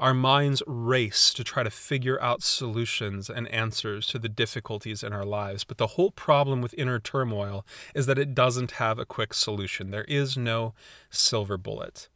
Our 0.00 0.12
minds 0.12 0.64
race 0.66 1.32
to 1.34 1.44
try 1.44 1.62
to 1.62 1.70
figure 1.70 2.20
out 2.20 2.42
solutions 2.42 3.30
and 3.30 3.46
answers 3.50 4.08
to 4.08 4.18
the 4.18 4.28
difficulties 4.28 5.04
in 5.04 5.12
our 5.12 5.24
lives. 5.24 5.62
But 5.62 5.78
the 5.78 5.94
whole 5.94 6.10
problem 6.10 6.60
with 6.60 6.74
inner 6.74 6.98
turmoil 6.98 7.64
is 7.94 8.06
that 8.06 8.18
it 8.18 8.34
doesn't 8.34 8.72
have 8.72 8.98
a 8.98 9.06
quick 9.06 9.32
solution. 9.32 9.92
There 9.92 10.06
is 10.08 10.36
no 10.36 10.74
silver 11.08 11.56
bullet. 11.56 12.08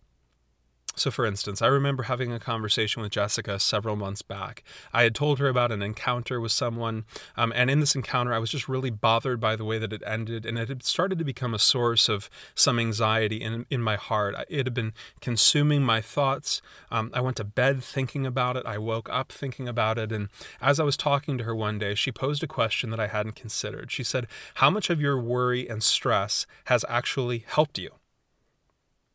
So, 0.96 1.10
for 1.10 1.26
instance, 1.26 1.60
I 1.60 1.66
remember 1.66 2.04
having 2.04 2.32
a 2.32 2.38
conversation 2.38 3.02
with 3.02 3.10
Jessica 3.10 3.58
several 3.58 3.96
months 3.96 4.22
back. 4.22 4.62
I 4.92 5.02
had 5.02 5.14
told 5.14 5.40
her 5.40 5.48
about 5.48 5.72
an 5.72 5.82
encounter 5.82 6.40
with 6.40 6.52
someone, 6.52 7.04
um, 7.36 7.52
and 7.56 7.68
in 7.68 7.80
this 7.80 7.96
encounter, 7.96 8.32
I 8.32 8.38
was 8.38 8.50
just 8.50 8.68
really 8.68 8.90
bothered 8.90 9.40
by 9.40 9.56
the 9.56 9.64
way 9.64 9.78
that 9.78 9.92
it 9.92 10.04
ended, 10.06 10.46
and 10.46 10.56
it 10.56 10.68
had 10.68 10.84
started 10.84 11.18
to 11.18 11.24
become 11.24 11.52
a 11.52 11.58
source 11.58 12.08
of 12.08 12.30
some 12.54 12.78
anxiety 12.78 13.38
in, 13.38 13.66
in 13.70 13.82
my 13.82 13.96
heart. 13.96 14.36
It 14.48 14.66
had 14.66 14.74
been 14.74 14.92
consuming 15.20 15.82
my 15.82 16.00
thoughts. 16.00 16.62
Um, 16.92 17.10
I 17.12 17.20
went 17.20 17.38
to 17.38 17.44
bed 17.44 17.82
thinking 17.82 18.24
about 18.24 18.56
it, 18.56 18.64
I 18.64 18.78
woke 18.78 19.08
up 19.10 19.32
thinking 19.32 19.66
about 19.66 19.98
it, 19.98 20.12
and 20.12 20.28
as 20.60 20.78
I 20.78 20.84
was 20.84 20.96
talking 20.96 21.36
to 21.38 21.44
her 21.44 21.56
one 21.56 21.78
day, 21.78 21.96
she 21.96 22.12
posed 22.12 22.44
a 22.44 22.46
question 22.48 22.90
that 22.90 23.00
I 23.00 23.08
hadn't 23.08 23.34
considered. 23.34 23.90
She 23.90 24.04
said, 24.04 24.28
How 24.54 24.70
much 24.70 24.90
of 24.90 25.00
your 25.00 25.20
worry 25.20 25.68
and 25.68 25.82
stress 25.82 26.46
has 26.66 26.84
actually 26.88 27.44
helped 27.48 27.78
you? 27.78 27.90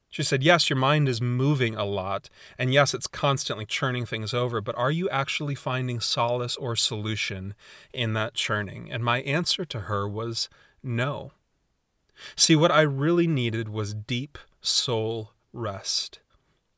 She 0.10 0.24
said, 0.24 0.42
Yes, 0.42 0.70
your 0.70 0.78
mind 0.78 1.08
is 1.08 1.22
moving 1.22 1.76
a 1.76 1.86
lot, 1.86 2.30
and 2.58 2.74
yes, 2.74 2.94
it's 2.94 3.08
constantly 3.08 3.66
churning 3.66 4.06
things 4.06 4.34
over, 4.34 4.60
but 4.60 4.76
are 4.76 4.92
you 4.92 5.08
actually 5.10 5.56
finding 5.56 6.00
solace 6.00 6.58
or 6.58 6.76
solution 6.76 7.54
in 7.94 8.14
that 8.14 8.34
churning? 8.34 8.92
And 8.92 9.04
my 9.04 9.22
answer 9.22 9.66
to 9.66 9.82
her 9.82 10.08
was 10.08 10.50
no. 10.82 11.32
See, 12.36 12.56
what 12.56 12.72
I 12.72 12.82
really 12.82 13.28
needed 13.28 13.70
was 13.70 13.94
deep 13.94 14.38
soul 14.62 15.34
rest. 15.54 16.20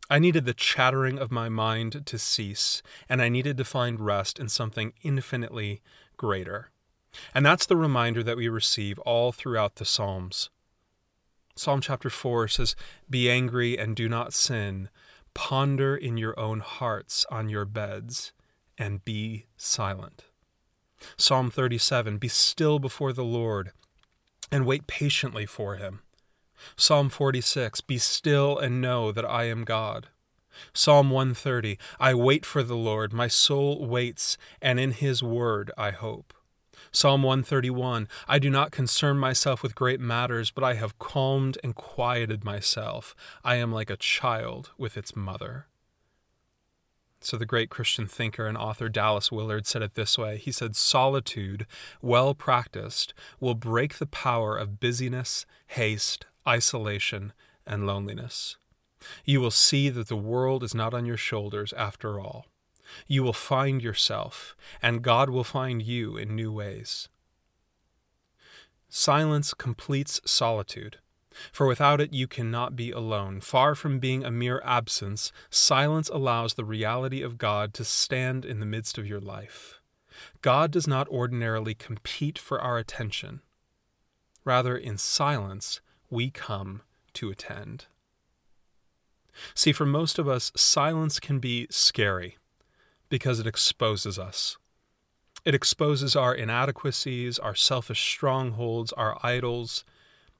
I 0.10 0.20
needed 0.20 0.44
the 0.44 0.54
chattering 0.54 1.18
of 1.18 1.32
my 1.32 1.48
mind 1.48 2.06
to 2.06 2.18
cease, 2.20 2.84
and 3.08 3.22
I 3.22 3.30
needed 3.30 3.56
to 3.58 3.64
find 3.64 4.00
rest 4.00 4.40
in 4.40 4.50
something 4.50 4.92
infinitely 5.04 5.82
greater. 6.18 6.70
And 7.34 7.46
that's 7.46 7.66
the 7.66 7.78
reminder 7.78 8.24
that 8.24 8.36
we 8.36 8.50
receive 8.50 9.00
all 9.00 9.32
throughout 9.32 9.76
the 9.76 9.86
Psalms. 9.86 10.50
Psalm 11.56 11.82
chapter 11.82 12.10
4 12.10 12.48
says, 12.48 12.76
Be 13.10 13.30
angry 13.30 13.78
and 13.78 13.96
do 13.96 14.08
not 14.08 14.34
sin. 14.34 14.90
Ponder 15.34 15.96
in 15.96 16.18
your 16.18 16.38
own 16.40 16.60
hearts 16.60 17.26
on 17.30 17.50
your 17.50 17.66
beds 17.66 18.34
and 18.78 19.04
be 19.06 19.46
silent. 19.58 20.26
Psalm 21.18 21.50
37 21.50 22.18
Be 22.18 22.28
still 22.28 22.80
before 22.80 23.14
the 23.14 23.24
Lord 23.24 23.72
and 24.52 24.66
wait 24.66 24.88
patiently 24.88 25.46
for 25.46 25.76
him. 25.76 26.02
Psalm 26.76 27.10
46 27.10 27.82
Be 27.82 27.98
still 27.98 28.58
and 28.58 28.82
know 28.82 29.12
that 29.12 29.26
I 29.26 29.46
am 29.46 29.64
God. 29.64 30.08
Psalm 30.74 31.10
130 31.10 31.78
I 32.00 32.14
wait 32.14 32.46
for 32.46 32.62
the 32.62 32.76
Lord, 32.76 33.14
my 33.14 33.28
soul 33.28 33.86
waits, 33.86 34.38
and 34.62 34.80
in 34.80 34.92
his 34.92 35.24
word 35.24 35.72
I 35.78 35.92
hope. 35.92 36.34
Psalm 36.94 37.24
131 37.24 38.10
I 38.28 38.38
do 38.38 38.50
not 38.50 38.72
concern 38.72 39.18
myself 39.18 39.64
with 39.64 39.76
great 39.76 40.02
matters, 40.02 40.52
but 40.52 40.64
I 40.64 40.74
have 40.74 41.00
calmed 41.00 41.58
and 41.64 41.74
quieted 41.74 42.44
myself. 42.44 43.16
I 43.46 43.56
am 43.56 43.72
like 43.72 43.90
a 43.90 43.96
child 43.96 44.72
with 44.78 44.98
its 44.98 45.16
mother. 45.16 45.68
So, 47.22 47.38
the 47.38 47.46
great 47.46 47.70
Christian 47.70 48.08
thinker 48.08 48.46
and 48.46 48.58
author 48.58 48.90
Dallas 48.90 49.32
Willard 49.32 49.66
said 49.66 49.82
it 49.82 49.94
this 49.94 50.18
way 50.18 50.38
He 50.38 50.52
said, 50.52 50.76
Solitude, 50.76 51.66
well 52.02 52.34
practiced, 52.34 53.14
will 53.40 53.56
break 53.56 53.98
the 53.98 54.06
power 54.06 54.58
of 54.58 54.82
busyness, 54.82 55.46
haste, 55.68 56.26
isolation, 56.46 57.32
and 57.66 57.88
loneliness. 57.88 58.58
You 59.24 59.40
will 59.40 59.52
see 59.52 59.90
that 59.90 60.10
the 60.10 60.18
world 60.18 60.62
is 60.62 60.76
not 60.76 60.94
on 60.94 61.06
your 61.06 61.18
shoulders 61.18 61.72
after 61.74 62.20
all 62.20 62.48
you 63.08 63.24
will 63.24 63.34
find 63.34 63.82
yourself, 63.82 64.56
and 64.82 65.02
God 65.02 65.30
will 65.30 65.44
find 65.44 65.82
you 65.82 66.18
in 66.18 66.36
new 66.36 66.52
ways. 66.52 67.10
Silence 68.90 69.54
completes 69.54 70.20
solitude, 70.26 70.98
for 71.52 71.66
without 71.66 72.02
it 72.02 72.14
you 72.14 72.28
cannot 72.28 72.76
be 72.76 72.92
alone. 72.92 73.40
Far 73.40 73.74
from 73.74 74.00
being 74.00 74.26
a 74.26 74.32
mere 74.32 74.62
absence, 74.66 75.32
silence 75.50 76.10
allows 76.10 76.56
the 76.56 76.66
reality 76.66 77.22
of 77.22 77.38
God 77.38 77.74
to 77.76 77.86
stand 77.86 78.44
in 78.44 78.60
the 78.60 78.66
midst 78.66 78.98
of 78.98 79.08
your 79.08 79.22
life. 79.22 79.80
God 80.42 80.72
does 80.72 80.88
not 80.88 81.08
ordinarily 81.08 81.74
compete 81.74 82.38
for 82.38 82.60
our 82.60 82.78
attention. 82.78 83.42
Rather, 84.44 84.76
in 84.76 84.98
silence, 84.98 85.80
we 86.10 86.30
come 86.30 86.82
to 87.14 87.30
attend. 87.30 87.86
See, 89.56 89.72
for 89.72 89.86
most 89.86 90.20
of 90.20 90.28
us, 90.28 90.52
silence 90.56 91.20
can 91.20 91.40
be 91.40 91.68
scary 91.70 92.38
because 93.12 93.42
it 93.42 93.46
exposes 93.46 94.18
us. 94.18 94.58
It 95.44 95.54
exposes 95.54 96.16
our 96.16 96.34
inadequacies, 96.34 97.38
our 97.38 97.54
selfish 97.54 98.02
strongholds, 98.02 98.94
our 98.94 99.20
idols. 99.22 99.84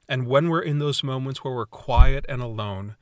And 0.08 0.26
when 0.26 0.48
we're 0.48 0.62
in 0.62 0.80
those 0.80 1.04
moments 1.04 1.44
where 1.44 1.54
we're 1.54 1.66
quiet 1.66 2.26
and 2.30 2.42
alone, 2.42 2.96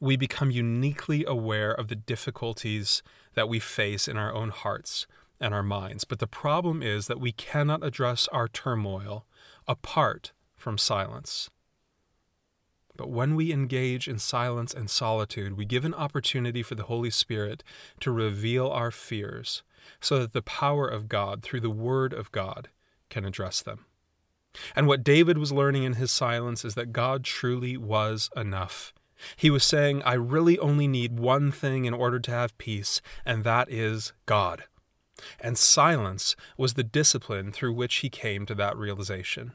we 0.00 0.16
become 0.16 0.50
uniquely 0.50 1.24
aware 1.24 1.72
of 1.72 1.86
the 1.86 1.94
difficulties 1.94 3.02
that 3.34 3.48
we 3.48 3.60
face 3.60 4.08
in 4.08 4.16
our 4.16 4.34
own 4.34 4.48
hearts 4.50 5.06
and 5.38 5.54
our 5.54 5.62
minds. 5.62 6.04
But 6.04 6.18
the 6.18 6.26
problem 6.26 6.82
is 6.82 7.06
that 7.06 7.20
we 7.20 7.30
cannot 7.30 7.84
address 7.84 8.26
our 8.32 8.48
turmoil 8.48 9.24
apart 9.68 10.32
from 10.56 10.78
silence. 10.78 11.48
But 13.00 13.08
when 13.08 13.34
we 13.34 13.50
engage 13.50 14.08
in 14.08 14.18
silence 14.18 14.74
and 14.74 14.90
solitude, 14.90 15.56
we 15.56 15.64
give 15.64 15.86
an 15.86 15.94
opportunity 15.94 16.62
for 16.62 16.74
the 16.74 16.82
Holy 16.82 17.08
Spirit 17.08 17.64
to 18.00 18.10
reveal 18.10 18.68
our 18.68 18.90
fears 18.90 19.62
so 20.02 20.18
that 20.18 20.34
the 20.34 20.42
power 20.42 20.86
of 20.86 21.08
God, 21.08 21.42
through 21.42 21.60
the 21.60 21.70
Word 21.70 22.12
of 22.12 22.30
God, 22.30 22.68
can 23.08 23.24
address 23.24 23.62
them. 23.62 23.86
And 24.76 24.86
what 24.86 25.02
David 25.02 25.38
was 25.38 25.50
learning 25.50 25.84
in 25.84 25.94
his 25.94 26.12
silence 26.12 26.62
is 26.62 26.74
that 26.74 26.92
God 26.92 27.24
truly 27.24 27.74
was 27.78 28.28
enough. 28.36 28.92
He 29.34 29.48
was 29.48 29.64
saying, 29.64 30.02
I 30.02 30.12
really 30.12 30.58
only 30.58 30.86
need 30.86 31.18
one 31.18 31.50
thing 31.50 31.86
in 31.86 31.94
order 31.94 32.20
to 32.20 32.30
have 32.30 32.58
peace, 32.58 33.00
and 33.24 33.44
that 33.44 33.72
is 33.72 34.12
God. 34.26 34.64
And 35.40 35.56
silence 35.56 36.36
was 36.58 36.74
the 36.74 36.84
discipline 36.84 37.50
through 37.50 37.72
which 37.72 37.96
he 37.96 38.10
came 38.10 38.44
to 38.44 38.54
that 38.56 38.76
realization. 38.76 39.52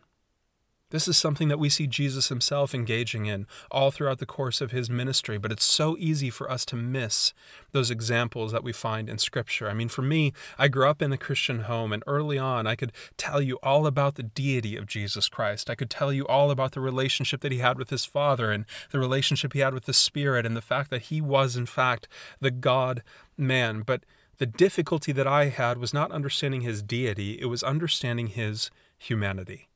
This 0.95 1.09
is 1.09 1.17
something 1.17 1.49
that 1.49 1.59
we 1.59 1.67
see 1.67 1.87
Jesus 1.87 2.29
himself 2.29 2.73
engaging 2.73 3.25
in 3.25 3.47
all 3.69 3.91
throughout 3.91 4.19
the 4.19 4.25
course 4.25 4.61
of 4.61 4.71
his 4.71 4.89
ministry, 4.89 5.37
but 5.37 5.51
it's 5.51 5.65
so 5.65 5.97
easy 5.99 6.29
for 6.29 6.49
us 6.49 6.63
to 6.67 6.77
miss 6.77 7.33
those 7.73 7.91
examples 7.91 8.53
that 8.53 8.63
we 8.63 8.71
find 8.71 9.09
in 9.09 9.17
Scripture. 9.17 9.69
I 9.69 9.73
mean, 9.73 9.89
for 9.89 10.03
me, 10.03 10.31
I 10.57 10.69
grew 10.69 10.87
up 10.87 11.01
in 11.01 11.11
a 11.11 11.17
Christian 11.17 11.63
home, 11.63 11.91
and 11.91 12.01
early 12.07 12.37
on, 12.37 12.65
I 12.65 12.77
could 12.77 12.93
tell 13.17 13.41
you 13.41 13.59
all 13.61 13.85
about 13.85 14.15
the 14.15 14.23
deity 14.23 14.77
of 14.77 14.85
Jesus 14.85 15.27
Christ. 15.27 15.69
I 15.69 15.75
could 15.75 15.89
tell 15.89 16.13
you 16.13 16.25
all 16.27 16.49
about 16.49 16.71
the 16.71 16.79
relationship 16.79 17.41
that 17.41 17.51
he 17.51 17.57
had 17.57 17.77
with 17.77 17.89
his 17.89 18.05
Father, 18.05 18.53
and 18.53 18.63
the 18.91 18.99
relationship 18.99 19.51
he 19.51 19.59
had 19.59 19.73
with 19.73 19.87
the 19.87 19.93
Spirit, 19.93 20.45
and 20.45 20.55
the 20.55 20.61
fact 20.61 20.91
that 20.91 21.01
he 21.01 21.19
was, 21.19 21.57
in 21.57 21.65
fact, 21.65 22.07
the 22.39 22.51
God 22.51 23.03
man. 23.37 23.81
But 23.81 24.05
the 24.37 24.45
difficulty 24.45 25.11
that 25.11 25.27
I 25.27 25.49
had 25.49 25.77
was 25.77 25.93
not 25.93 26.13
understanding 26.13 26.61
his 26.61 26.81
deity, 26.81 27.37
it 27.41 27.47
was 27.47 27.63
understanding 27.63 28.27
his 28.27 28.71
humanity. 28.97 29.67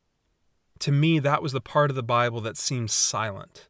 To 0.80 0.92
me, 0.92 1.20
that 1.20 1.42
was 1.42 1.52
the 1.52 1.62
part 1.62 1.90
of 1.90 1.96
the 1.96 2.04
Bible 2.04 2.42
that 2.42 2.58
seems 2.58 2.94
silent. 2.94 3.68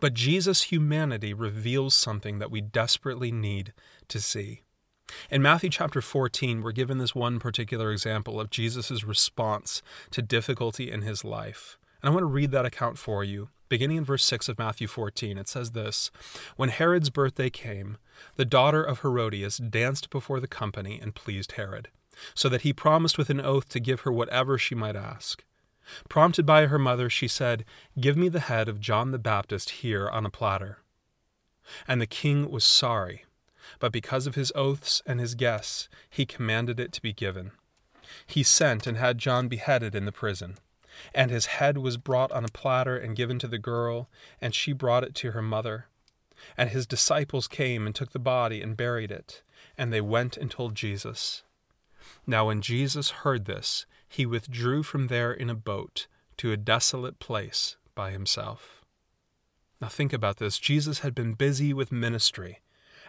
But 0.00 0.14
Jesus' 0.14 0.62
humanity 0.62 1.32
reveals 1.32 1.94
something 1.94 2.38
that 2.38 2.50
we 2.50 2.60
desperately 2.60 3.30
need 3.30 3.72
to 4.08 4.20
see. 4.20 4.62
In 5.30 5.42
Matthew 5.42 5.70
chapter 5.70 6.00
14, 6.00 6.62
we're 6.62 6.72
given 6.72 6.98
this 6.98 7.14
one 7.14 7.38
particular 7.38 7.92
example 7.92 8.40
of 8.40 8.50
Jesus' 8.50 9.04
response 9.04 9.82
to 10.10 10.22
difficulty 10.22 10.90
in 10.90 11.02
his 11.02 11.24
life. 11.24 11.78
And 12.02 12.10
I 12.10 12.12
want 12.12 12.22
to 12.22 12.26
read 12.26 12.50
that 12.50 12.66
account 12.66 12.98
for 12.98 13.22
you. 13.22 13.50
Beginning 13.68 13.98
in 13.98 14.04
verse 14.04 14.24
6 14.24 14.48
of 14.48 14.58
Matthew 14.58 14.86
14, 14.86 15.38
it 15.38 15.48
says 15.48 15.72
this 15.72 16.10
When 16.56 16.68
Herod's 16.68 17.10
birthday 17.10 17.50
came, 17.50 17.98
the 18.36 18.44
daughter 18.44 18.82
of 18.82 19.00
Herodias 19.00 19.58
danced 19.58 20.10
before 20.10 20.40
the 20.40 20.48
company 20.48 20.98
and 21.00 21.14
pleased 21.14 21.52
Herod, 21.52 21.88
so 22.34 22.48
that 22.48 22.62
he 22.62 22.72
promised 22.72 23.18
with 23.18 23.30
an 23.30 23.40
oath 23.40 23.68
to 23.70 23.80
give 23.80 24.00
her 24.00 24.12
whatever 24.12 24.58
she 24.58 24.74
might 24.74 24.96
ask. 24.96 25.44
Prompted 26.08 26.46
by 26.46 26.66
her 26.66 26.78
mother, 26.78 27.10
she 27.10 27.28
said, 27.28 27.64
Give 27.98 28.16
me 28.16 28.28
the 28.28 28.40
head 28.40 28.68
of 28.68 28.80
John 28.80 29.10
the 29.10 29.18
Baptist 29.18 29.70
here 29.70 30.08
on 30.08 30.24
a 30.24 30.30
platter. 30.30 30.78
And 31.86 32.00
the 32.00 32.06
king 32.06 32.50
was 32.50 32.64
sorry. 32.64 33.24
but 33.78 33.92
because 33.92 34.26
of 34.26 34.34
his 34.34 34.52
oaths 34.54 35.02
and 35.06 35.18
his 35.20 35.34
guests, 35.34 35.88
he 36.10 36.26
commanded 36.26 36.78
it 36.78 36.92
to 36.92 37.02
be 37.02 37.12
given. 37.12 37.52
He 38.26 38.42
sent 38.42 38.86
and 38.86 38.96
had 38.96 39.18
John 39.18 39.48
beheaded 39.48 39.94
in 39.94 40.04
the 40.04 40.12
prison. 40.12 40.58
And 41.14 41.30
his 41.30 41.46
head 41.46 41.78
was 41.78 41.96
brought 41.96 42.30
on 42.30 42.44
a 42.44 42.48
platter 42.48 42.96
and 42.96 43.16
given 43.16 43.38
to 43.40 43.48
the 43.48 43.58
girl, 43.58 44.08
and 44.40 44.54
she 44.54 44.72
brought 44.72 45.02
it 45.02 45.14
to 45.16 45.32
her 45.32 45.42
mother. 45.42 45.86
And 46.56 46.70
his 46.70 46.86
disciples 46.86 47.48
came 47.48 47.86
and 47.86 47.94
took 47.94 48.12
the 48.12 48.18
body 48.18 48.62
and 48.62 48.76
buried 48.76 49.10
it, 49.10 49.42
and 49.76 49.92
they 49.92 50.00
went 50.00 50.36
and 50.36 50.50
told 50.50 50.74
Jesus. 50.74 51.42
Now, 52.26 52.46
when 52.46 52.60
Jesus 52.60 53.10
heard 53.10 53.46
this, 53.46 53.86
he 54.14 54.24
withdrew 54.24 54.82
from 54.84 55.08
there 55.08 55.32
in 55.32 55.50
a 55.50 55.54
boat 55.56 56.06
to 56.36 56.52
a 56.52 56.56
desolate 56.56 57.18
place 57.18 57.76
by 57.96 58.12
himself. 58.12 58.80
Now, 59.80 59.88
think 59.88 60.12
about 60.12 60.36
this 60.36 60.58
Jesus 60.58 61.00
had 61.00 61.14
been 61.14 61.32
busy 61.32 61.72
with 61.72 61.90
ministry 61.90 62.60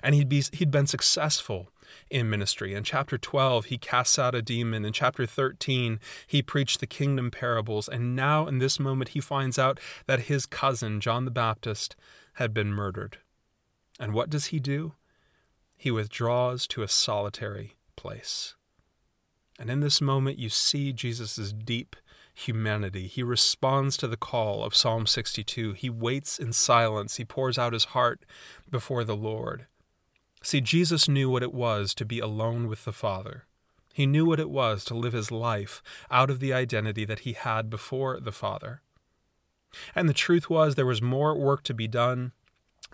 and 0.01 0.15
he'd 0.15 0.29
be 0.29 0.43
he'd 0.53 0.71
been 0.71 0.87
successful 0.87 1.69
in 2.09 2.29
ministry. 2.29 2.73
In 2.73 2.83
chapter 2.83 3.19
12, 3.19 3.65
he 3.65 3.77
casts 3.77 4.17
out 4.17 4.33
a 4.33 4.41
demon. 4.41 4.83
In 4.83 4.93
chapter 4.93 5.27
13, 5.27 5.99
he 6.25 6.41
preached 6.41 6.79
the 6.79 6.87
kingdom 6.87 7.29
parables. 7.29 7.87
And 7.87 8.15
now, 8.15 8.47
in 8.47 8.57
this 8.57 8.79
moment, 8.79 9.09
he 9.09 9.19
finds 9.19 9.59
out 9.59 9.79
that 10.07 10.21
his 10.21 10.47
cousin, 10.47 10.99
John 10.99 11.25
the 11.25 11.31
Baptist, 11.31 11.95
had 12.33 12.53
been 12.53 12.73
murdered. 12.73 13.19
And 13.99 14.13
what 14.13 14.29
does 14.29 14.47
he 14.47 14.59
do? 14.59 14.93
He 15.77 15.91
withdraws 15.91 16.65
to 16.67 16.81
a 16.81 16.87
solitary 16.87 17.75
place. 17.95 18.55
And 19.57 19.69
in 19.69 19.79
this 19.79 20.01
moment, 20.01 20.39
you 20.39 20.49
see 20.49 20.91
Jesus' 20.91 21.53
deep 21.53 21.95
humanity. 22.33 23.07
He 23.07 23.23
responds 23.23 23.95
to 23.97 24.07
the 24.07 24.17
call 24.17 24.63
of 24.63 24.75
Psalm 24.75 25.07
62. 25.07 25.73
He 25.73 25.89
waits 25.89 26.37
in 26.37 26.51
silence. 26.51 27.15
He 27.15 27.25
pours 27.25 27.57
out 27.57 27.73
his 27.73 27.85
heart 27.85 28.25
before 28.69 29.03
the 29.03 29.15
Lord. 29.15 29.67
See, 30.43 30.61
Jesus 30.61 31.07
knew 31.07 31.29
what 31.29 31.43
it 31.43 31.53
was 31.53 31.93
to 31.95 32.05
be 32.05 32.19
alone 32.19 32.67
with 32.67 32.85
the 32.85 32.91
Father. 32.91 33.45
He 33.93 34.05
knew 34.05 34.25
what 34.25 34.41
it 34.41 34.49
was 34.49 34.83
to 34.85 34.93
live 34.93 35.13
his 35.13 35.31
life 35.31 35.81
out 36.11 36.29
of 36.29 36.39
the 36.39 36.53
identity 36.53 37.05
that 37.05 37.19
he 37.19 37.33
had 37.33 37.69
before 37.69 38.19
the 38.19 38.33
Father. 38.33 38.81
And 39.95 40.09
the 40.09 40.13
truth 40.13 40.49
was, 40.49 40.75
there 40.75 40.85
was 40.85 41.01
more 41.01 41.33
work 41.37 41.63
to 41.63 41.73
be 41.73 41.87
done. 41.87 42.33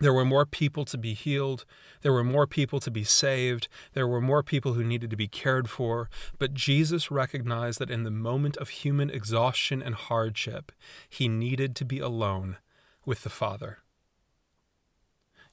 There 0.02 0.12
were 0.12 0.24
more 0.24 0.46
people 0.46 0.84
to 0.86 0.98
be 0.98 1.14
healed. 1.14 1.64
There 2.00 2.12
were 2.12 2.24
more 2.24 2.48
people 2.48 2.80
to 2.80 2.90
be 2.90 3.04
saved. 3.04 3.68
There 3.92 4.08
were 4.08 4.20
more 4.20 4.42
people 4.42 4.72
who 4.72 4.82
needed 4.82 5.10
to 5.10 5.16
be 5.16 5.28
cared 5.28 5.70
for. 5.70 6.10
But 6.40 6.54
Jesus 6.54 7.12
recognized 7.12 7.78
that 7.78 7.88
in 7.88 8.02
the 8.02 8.10
moment 8.10 8.56
of 8.56 8.70
human 8.70 9.10
exhaustion 9.10 9.80
and 9.80 9.94
hardship, 9.94 10.72
he 11.08 11.28
needed 11.28 11.76
to 11.76 11.84
be 11.84 12.00
alone 12.00 12.56
with 13.06 13.22
the 13.22 13.30
Father. 13.30 13.78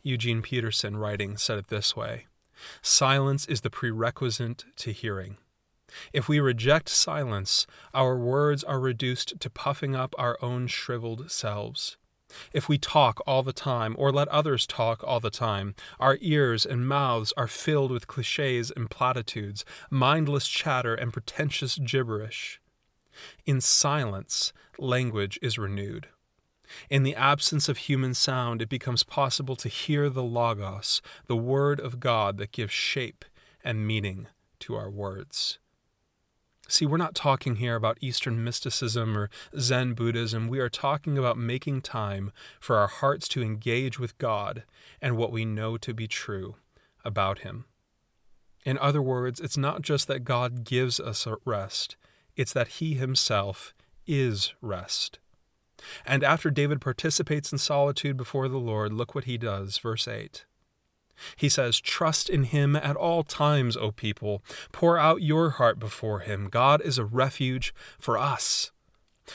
Eugene 0.02 0.42
Peterson, 0.42 0.98
writing, 0.98 1.38
said 1.38 1.60
it 1.60 1.68
this 1.68 1.96
way 1.96 2.26
Silence 2.82 3.46
is 3.46 3.62
the 3.62 3.70
prerequisite 3.70 4.66
to 4.78 4.92
hearing. 4.92 5.38
If 6.12 6.28
we 6.28 6.40
reject 6.40 6.90
silence, 6.90 7.68
our 7.94 8.18
words 8.18 8.64
are 8.64 8.80
reduced 8.80 9.40
to 9.42 9.50
puffing 9.52 9.96
up 9.96 10.16
our 10.18 10.40
own 10.42 10.66
shriveled 10.66 11.30
selves. 11.30 11.98
If 12.54 12.70
we 12.70 12.78
talk 12.78 13.22
all 13.26 13.44
the 13.44 13.54
time, 13.54 13.96
or 13.98 14.12
let 14.12 14.28
others 14.28 14.68
talk 14.68 15.04
all 15.04 15.20
the 15.20 15.30
time, 15.30 15.76
our 16.00 16.18
ears 16.22 16.66
and 16.66 16.88
mouths 16.88 17.34
are 17.38 17.48
filled 17.48 17.92
with 17.92 18.08
cliches 18.08 18.72
and 18.72 18.90
platitudes, 18.90 19.66
mindless 19.90 20.48
chatter 20.48 20.94
and 20.94 21.14
pretentious 21.14 21.78
gibberish. 21.78 22.60
In 23.46 23.62
silence, 23.62 24.54
language 24.78 25.40
is 25.42 25.58
renewed. 25.58 26.08
In 26.90 27.04
the 27.04 27.16
absence 27.16 27.68
of 27.68 27.78
human 27.78 28.14
sound, 28.14 28.62
it 28.62 28.70
becomes 28.70 29.04
possible 29.04 29.56
to 29.56 29.70
hear 29.70 30.10
the 30.10 30.24
Logos, 30.24 31.02
the 31.26 31.36
Word 31.36 31.80
of 31.80 32.00
God 32.00 32.38
that 32.38 32.52
gives 32.52 32.72
shape 32.72 33.26
and 33.64 33.88
meaning 33.88 34.28
to 34.60 34.76
our 34.76 34.90
words. 34.90 35.58
See, 36.70 36.86
we're 36.86 36.98
not 36.98 37.16
talking 37.16 37.56
here 37.56 37.76
about 37.76 37.98
Eastern 38.00 38.44
mysticism 38.44 39.18
or 39.18 39.30
Zen 39.58 39.94
Buddhism. 39.94 40.48
We 40.48 40.60
are 40.60 40.70
talking 40.70 41.18
about 41.18 41.38
making 41.38 41.82
time 41.82 42.32
for 42.60 42.78
our 42.78 42.88
hearts 42.88 43.28
to 43.30 43.42
engage 43.42 44.00
with 44.00 44.18
God 44.20 44.64
and 45.02 45.18
what 45.18 45.32
we 45.32 45.46
know 45.46 45.78
to 45.78 45.94
be 45.94 46.08
true 46.08 46.56
about 47.04 47.40
Him. 47.40 47.66
In 48.66 48.78
other 48.78 49.02
words, 49.02 49.40
it's 49.40 49.58
not 49.58 49.82
just 49.82 50.08
that 50.08 50.24
God 50.24 50.64
gives 50.64 51.00
us 51.00 51.28
rest, 51.44 51.96
it's 52.36 52.54
that 52.54 52.68
He 52.68 52.94
Himself 52.94 53.74
is 54.06 54.54
rest. 54.62 55.20
And 56.06 56.24
after 56.24 56.50
David 56.52 56.82
participates 56.82 57.52
in 57.52 57.58
solitude 57.58 58.18
before 58.18 58.48
the 58.48 58.58
Lord, 58.58 58.94
look 58.94 59.16
what 59.16 59.24
he 59.24 59.38
does. 59.38 59.78
Verse 59.78 60.08
8. 60.08 60.46
He 61.36 61.50
says, 61.50 61.80
Trust 61.80 62.30
in 62.30 62.44
him 62.44 62.76
at 62.76 62.96
all 62.96 63.24
times, 63.24 63.76
O 63.78 63.92
people. 63.92 64.42
Pour 64.72 64.98
out 64.98 65.22
your 65.22 65.52
heart 65.52 65.80
before 65.80 66.20
him. 66.20 66.50
God 66.50 66.82
is 66.82 66.98
a 66.98 67.06
refuge 67.06 67.74
for 68.00 68.18
us. 68.18 68.72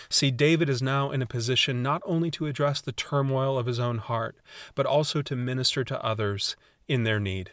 See, 0.09 0.31
David 0.31 0.69
is 0.69 0.83
now 0.83 1.11
in 1.11 1.23
a 1.23 1.27
position 1.27 1.83
not 1.83 2.03
only 2.05 2.31
to 2.33 2.47
address 2.47 2.81
the 2.81 2.93
turmoil 2.93 3.59
of 3.59 3.67
his 3.67 3.79
own 3.79 3.99
heart, 3.99 4.37
but 4.75 4.87
also 4.87 5.23
to 5.23 5.37
minister 5.37 5.85
to 5.85 6.05
others 6.05 6.57
in 6.89 7.05
their 7.05 7.21
need. 7.21 7.53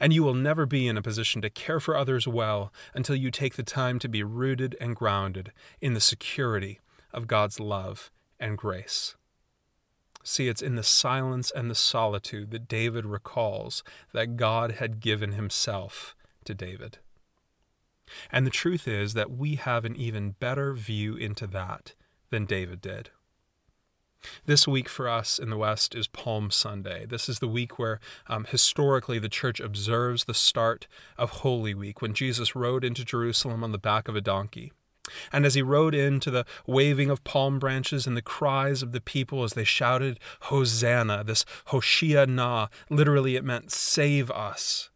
And 0.00 0.12
you 0.12 0.22
will 0.22 0.34
never 0.34 0.64
be 0.64 0.88
in 0.88 0.96
a 0.96 1.02
position 1.02 1.42
to 1.42 1.50
care 1.50 1.80
for 1.80 1.96
others 1.96 2.26
well 2.26 2.72
until 2.94 3.14
you 3.14 3.30
take 3.30 3.56
the 3.56 3.62
time 3.62 3.98
to 3.98 4.08
be 4.08 4.22
rooted 4.22 4.74
and 4.80 4.96
grounded 4.96 5.52
in 5.80 5.92
the 5.92 6.00
security 6.00 6.80
of 7.12 7.26
God's 7.26 7.60
love 7.60 8.10
and 8.40 8.56
grace. 8.56 9.16
See, 10.28 10.48
it's 10.48 10.60
in 10.60 10.74
the 10.74 10.82
silence 10.82 11.52
and 11.52 11.70
the 11.70 11.76
solitude 11.76 12.50
that 12.50 12.66
David 12.66 13.06
recalls 13.06 13.84
that 14.12 14.36
God 14.36 14.72
had 14.72 14.98
given 14.98 15.30
himself 15.30 16.16
to 16.44 16.52
David. 16.52 16.98
And 18.32 18.44
the 18.44 18.50
truth 18.50 18.88
is 18.88 19.14
that 19.14 19.30
we 19.30 19.54
have 19.54 19.84
an 19.84 19.94
even 19.94 20.32
better 20.32 20.72
view 20.72 21.14
into 21.14 21.46
that 21.46 21.94
than 22.30 22.44
David 22.44 22.80
did. 22.80 23.10
This 24.46 24.66
week 24.66 24.88
for 24.88 25.08
us 25.08 25.38
in 25.38 25.48
the 25.48 25.56
West 25.56 25.94
is 25.94 26.08
Palm 26.08 26.50
Sunday. 26.50 27.06
This 27.06 27.28
is 27.28 27.38
the 27.38 27.46
week 27.46 27.78
where 27.78 28.00
um, 28.26 28.46
historically 28.46 29.20
the 29.20 29.28
church 29.28 29.60
observes 29.60 30.24
the 30.24 30.34
start 30.34 30.88
of 31.16 31.30
Holy 31.30 31.72
Week 31.72 32.02
when 32.02 32.14
Jesus 32.14 32.56
rode 32.56 32.82
into 32.82 33.04
Jerusalem 33.04 33.62
on 33.62 33.70
the 33.70 33.78
back 33.78 34.08
of 34.08 34.16
a 34.16 34.20
donkey. 34.20 34.72
And 35.32 35.46
as 35.46 35.54
he 35.54 35.62
rode 35.62 35.94
in 35.94 36.20
to 36.20 36.30
the 36.30 36.46
waving 36.66 37.10
of 37.10 37.24
palm 37.24 37.58
branches 37.58 38.06
and 38.06 38.16
the 38.16 38.22
cries 38.22 38.82
of 38.82 38.92
the 38.92 39.00
people 39.00 39.42
as 39.42 39.54
they 39.54 39.64
shouted, 39.64 40.18
Hosanna, 40.42 41.24
this 41.24 41.44
Hoshiana, 41.68 42.68
literally 42.90 43.36
it 43.36 43.44
meant 43.44 43.72
save 43.72 44.30
us. 44.30 44.90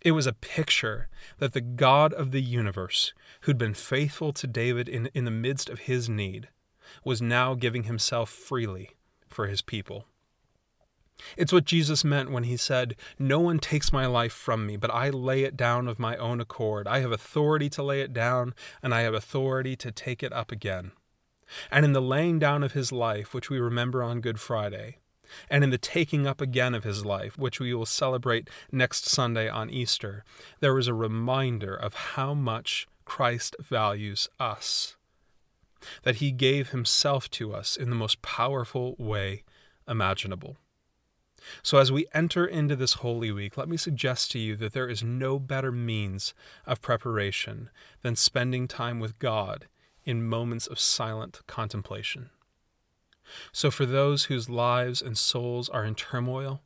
It 0.00 0.12
was 0.12 0.26
a 0.26 0.32
picture 0.32 1.08
that 1.38 1.52
the 1.52 1.60
God 1.60 2.12
of 2.12 2.30
the 2.30 2.42
universe, 2.42 3.12
who'd 3.42 3.58
been 3.58 3.74
faithful 3.74 4.32
to 4.34 4.46
David 4.46 4.88
in, 4.88 5.10
in 5.14 5.24
the 5.24 5.30
midst 5.30 5.68
of 5.68 5.80
his 5.80 6.08
need, 6.08 6.48
was 7.04 7.20
now 7.20 7.54
giving 7.54 7.84
himself 7.84 8.30
freely 8.30 8.90
for 9.28 9.48
his 9.48 9.62
people. 9.62 10.06
It's 11.36 11.52
what 11.52 11.64
Jesus 11.64 12.04
meant 12.04 12.30
when 12.30 12.44
he 12.44 12.56
said, 12.56 12.96
No 13.18 13.40
one 13.40 13.58
takes 13.58 13.92
my 13.92 14.06
life 14.06 14.32
from 14.32 14.66
me, 14.66 14.76
but 14.76 14.90
I 14.90 15.10
lay 15.10 15.44
it 15.44 15.56
down 15.56 15.88
of 15.88 15.98
my 15.98 16.16
own 16.16 16.40
accord. 16.40 16.86
I 16.86 17.00
have 17.00 17.12
authority 17.12 17.68
to 17.70 17.82
lay 17.82 18.00
it 18.00 18.12
down, 18.12 18.54
and 18.82 18.94
I 18.94 19.00
have 19.00 19.14
authority 19.14 19.76
to 19.76 19.90
take 19.90 20.22
it 20.22 20.32
up 20.32 20.52
again. 20.52 20.92
And 21.70 21.84
in 21.84 21.92
the 21.92 22.02
laying 22.02 22.38
down 22.38 22.62
of 22.62 22.72
his 22.72 22.92
life, 22.92 23.32
which 23.32 23.50
we 23.50 23.58
remember 23.58 24.02
on 24.02 24.20
Good 24.20 24.40
Friday, 24.40 24.98
and 25.50 25.64
in 25.64 25.70
the 25.70 25.78
taking 25.78 26.26
up 26.26 26.40
again 26.40 26.74
of 26.74 26.84
his 26.84 27.04
life, 27.04 27.38
which 27.38 27.60
we 27.60 27.74
will 27.74 27.86
celebrate 27.86 28.48
next 28.70 29.06
Sunday 29.06 29.48
on 29.48 29.70
Easter, 29.70 30.24
there 30.60 30.78
is 30.78 30.86
a 30.86 30.94
reminder 30.94 31.74
of 31.74 31.94
how 31.94 32.34
much 32.34 32.86
Christ 33.04 33.56
values 33.60 34.28
us. 34.38 34.96
That 36.02 36.16
he 36.16 36.32
gave 36.32 36.70
himself 36.70 37.30
to 37.32 37.52
us 37.54 37.76
in 37.76 37.90
the 37.90 37.96
most 37.96 38.22
powerful 38.22 38.96
way 38.98 39.44
imaginable. 39.88 40.56
So, 41.62 41.78
as 41.78 41.92
we 41.92 42.06
enter 42.12 42.46
into 42.46 42.76
this 42.76 42.94
Holy 42.94 43.30
Week, 43.30 43.56
let 43.56 43.68
me 43.68 43.76
suggest 43.76 44.30
to 44.32 44.38
you 44.38 44.56
that 44.56 44.72
there 44.72 44.88
is 44.88 45.02
no 45.02 45.38
better 45.38 45.72
means 45.72 46.34
of 46.66 46.82
preparation 46.82 47.70
than 48.02 48.16
spending 48.16 48.66
time 48.68 49.00
with 49.00 49.18
God 49.18 49.66
in 50.04 50.26
moments 50.26 50.66
of 50.66 50.78
silent 50.78 51.40
contemplation. 51.46 52.30
So, 53.52 53.70
for 53.70 53.86
those 53.86 54.24
whose 54.24 54.48
lives 54.48 55.02
and 55.02 55.18
souls 55.18 55.68
are 55.68 55.84
in 55.84 55.94
turmoil, 55.94 56.62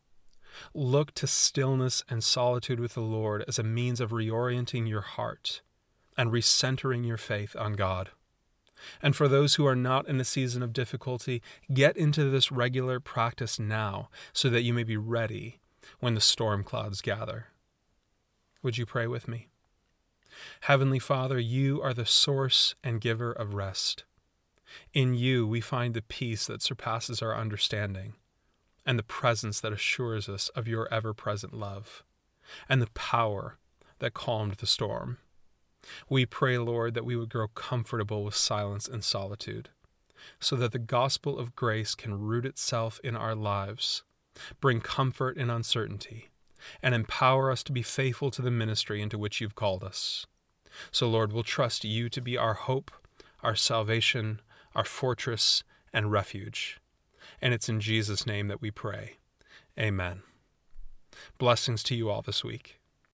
look 0.74 1.14
to 1.14 1.26
stillness 1.26 2.02
and 2.08 2.22
solitude 2.22 2.80
with 2.80 2.94
the 2.94 3.00
Lord 3.00 3.44
as 3.48 3.58
a 3.58 3.62
means 3.62 4.00
of 4.00 4.10
reorienting 4.10 4.88
your 4.88 5.00
heart 5.00 5.62
and 6.16 6.30
recentering 6.30 7.06
your 7.06 7.16
faith 7.16 7.56
on 7.56 7.74
God. 7.74 8.10
And 9.02 9.14
for 9.14 9.28
those 9.28 9.54
who 9.54 9.66
are 9.66 9.76
not 9.76 10.08
in 10.08 10.20
a 10.20 10.24
season 10.24 10.62
of 10.62 10.72
difficulty, 10.72 11.42
get 11.72 11.96
into 11.96 12.30
this 12.30 12.50
regular 12.52 13.00
practice 13.00 13.58
now 13.58 14.08
so 14.32 14.48
that 14.50 14.62
you 14.62 14.72
may 14.72 14.84
be 14.84 14.96
ready 14.96 15.60
when 15.98 16.14
the 16.14 16.20
storm 16.20 16.64
clouds 16.64 17.00
gather. 17.00 17.48
Would 18.62 18.78
you 18.78 18.86
pray 18.86 19.06
with 19.06 19.28
me? 19.28 19.48
Heavenly 20.62 20.98
Father, 20.98 21.38
you 21.38 21.82
are 21.82 21.94
the 21.94 22.06
source 22.06 22.74
and 22.82 23.00
giver 23.00 23.32
of 23.32 23.54
rest. 23.54 24.04
In 24.94 25.14
you 25.14 25.46
we 25.46 25.60
find 25.60 25.94
the 25.94 26.02
peace 26.02 26.46
that 26.46 26.62
surpasses 26.62 27.20
our 27.22 27.34
understanding 27.34 28.14
and 28.86 28.98
the 28.98 29.02
presence 29.02 29.60
that 29.60 29.72
assures 29.72 30.28
us 30.28 30.48
of 30.50 30.68
your 30.68 30.88
ever 30.92 31.12
present 31.12 31.52
love. 31.52 32.02
and 32.68 32.80
the 32.80 32.90
power 32.90 33.58
that 33.98 34.14
calmed 34.14 34.54
the 34.54 34.66
storm. 34.66 35.18
We 36.08 36.26
pray, 36.26 36.58
Lord, 36.58 36.94
that 36.94 37.04
we 37.04 37.16
would 37.16 37.30
grow 37.30 37.48
comfortable 37.48 38.24
with 38.24 38.34
silence 38.34 38.86
and 38.88 39.02
solitude, 39.02 39.70
so 40.38 40.56
that 40.56 40.72
the 40.72 40.78
gospel 40.78 41.38
of 41.38 41.56
grace 41.56 41.94
can 41.94 42.20
root 42.20 42.44
itself 42.44 43.00
in 43.02 43.16
our 43.16 43.34
lives, 43.34 44.02
bring 44.60 44.80
comfort 44.80 45.36
in 45.36 45.50
uncertainty, 45.50 46.28
and 46.82 46.94
empower 46.94 47.50
us 47.50 47.62
to 47.64 47.72
be 47.72 47.82
faithful 47.82 48.30
to 48.30 48.42
the 48.42 48.50
ministry 48.50 49.00
into 49.00 49.18
which 49.18 49.40
you've 49.40 49.54
called 49.54 49.82
us. 49.82 50.26
So, 50.90 51.08
Lord, 51.08 51.32
we'll 51.32 51.42
trust 51.42 51.84
you 51.84 52.08
to 52.10 52.20
be 52.20 52.36
our 52.36 52.54
hope, 52.54 52.90
our 53.42 53.56
salvation, 53.56 54.40
our 54.74 54.84
fortress, 54.84 55.64
and 55.92 56.12
refuge. 56.12 56.80
And 57.40 57.54
it's 57.54 57.68
in 57.68 57.80
Jesus' 57.80 58.26
name 58.26 58.48
that 58.48 58.60
we 58.60 58.70
pray. 58.70 59.16
Amen. 59.78 60.22
Blessings 61.38 61.82
to 61.84 61.94
you 61.94 62.10
all 62.10 62.22
this 62.22 62.44
week. 62.44 62.79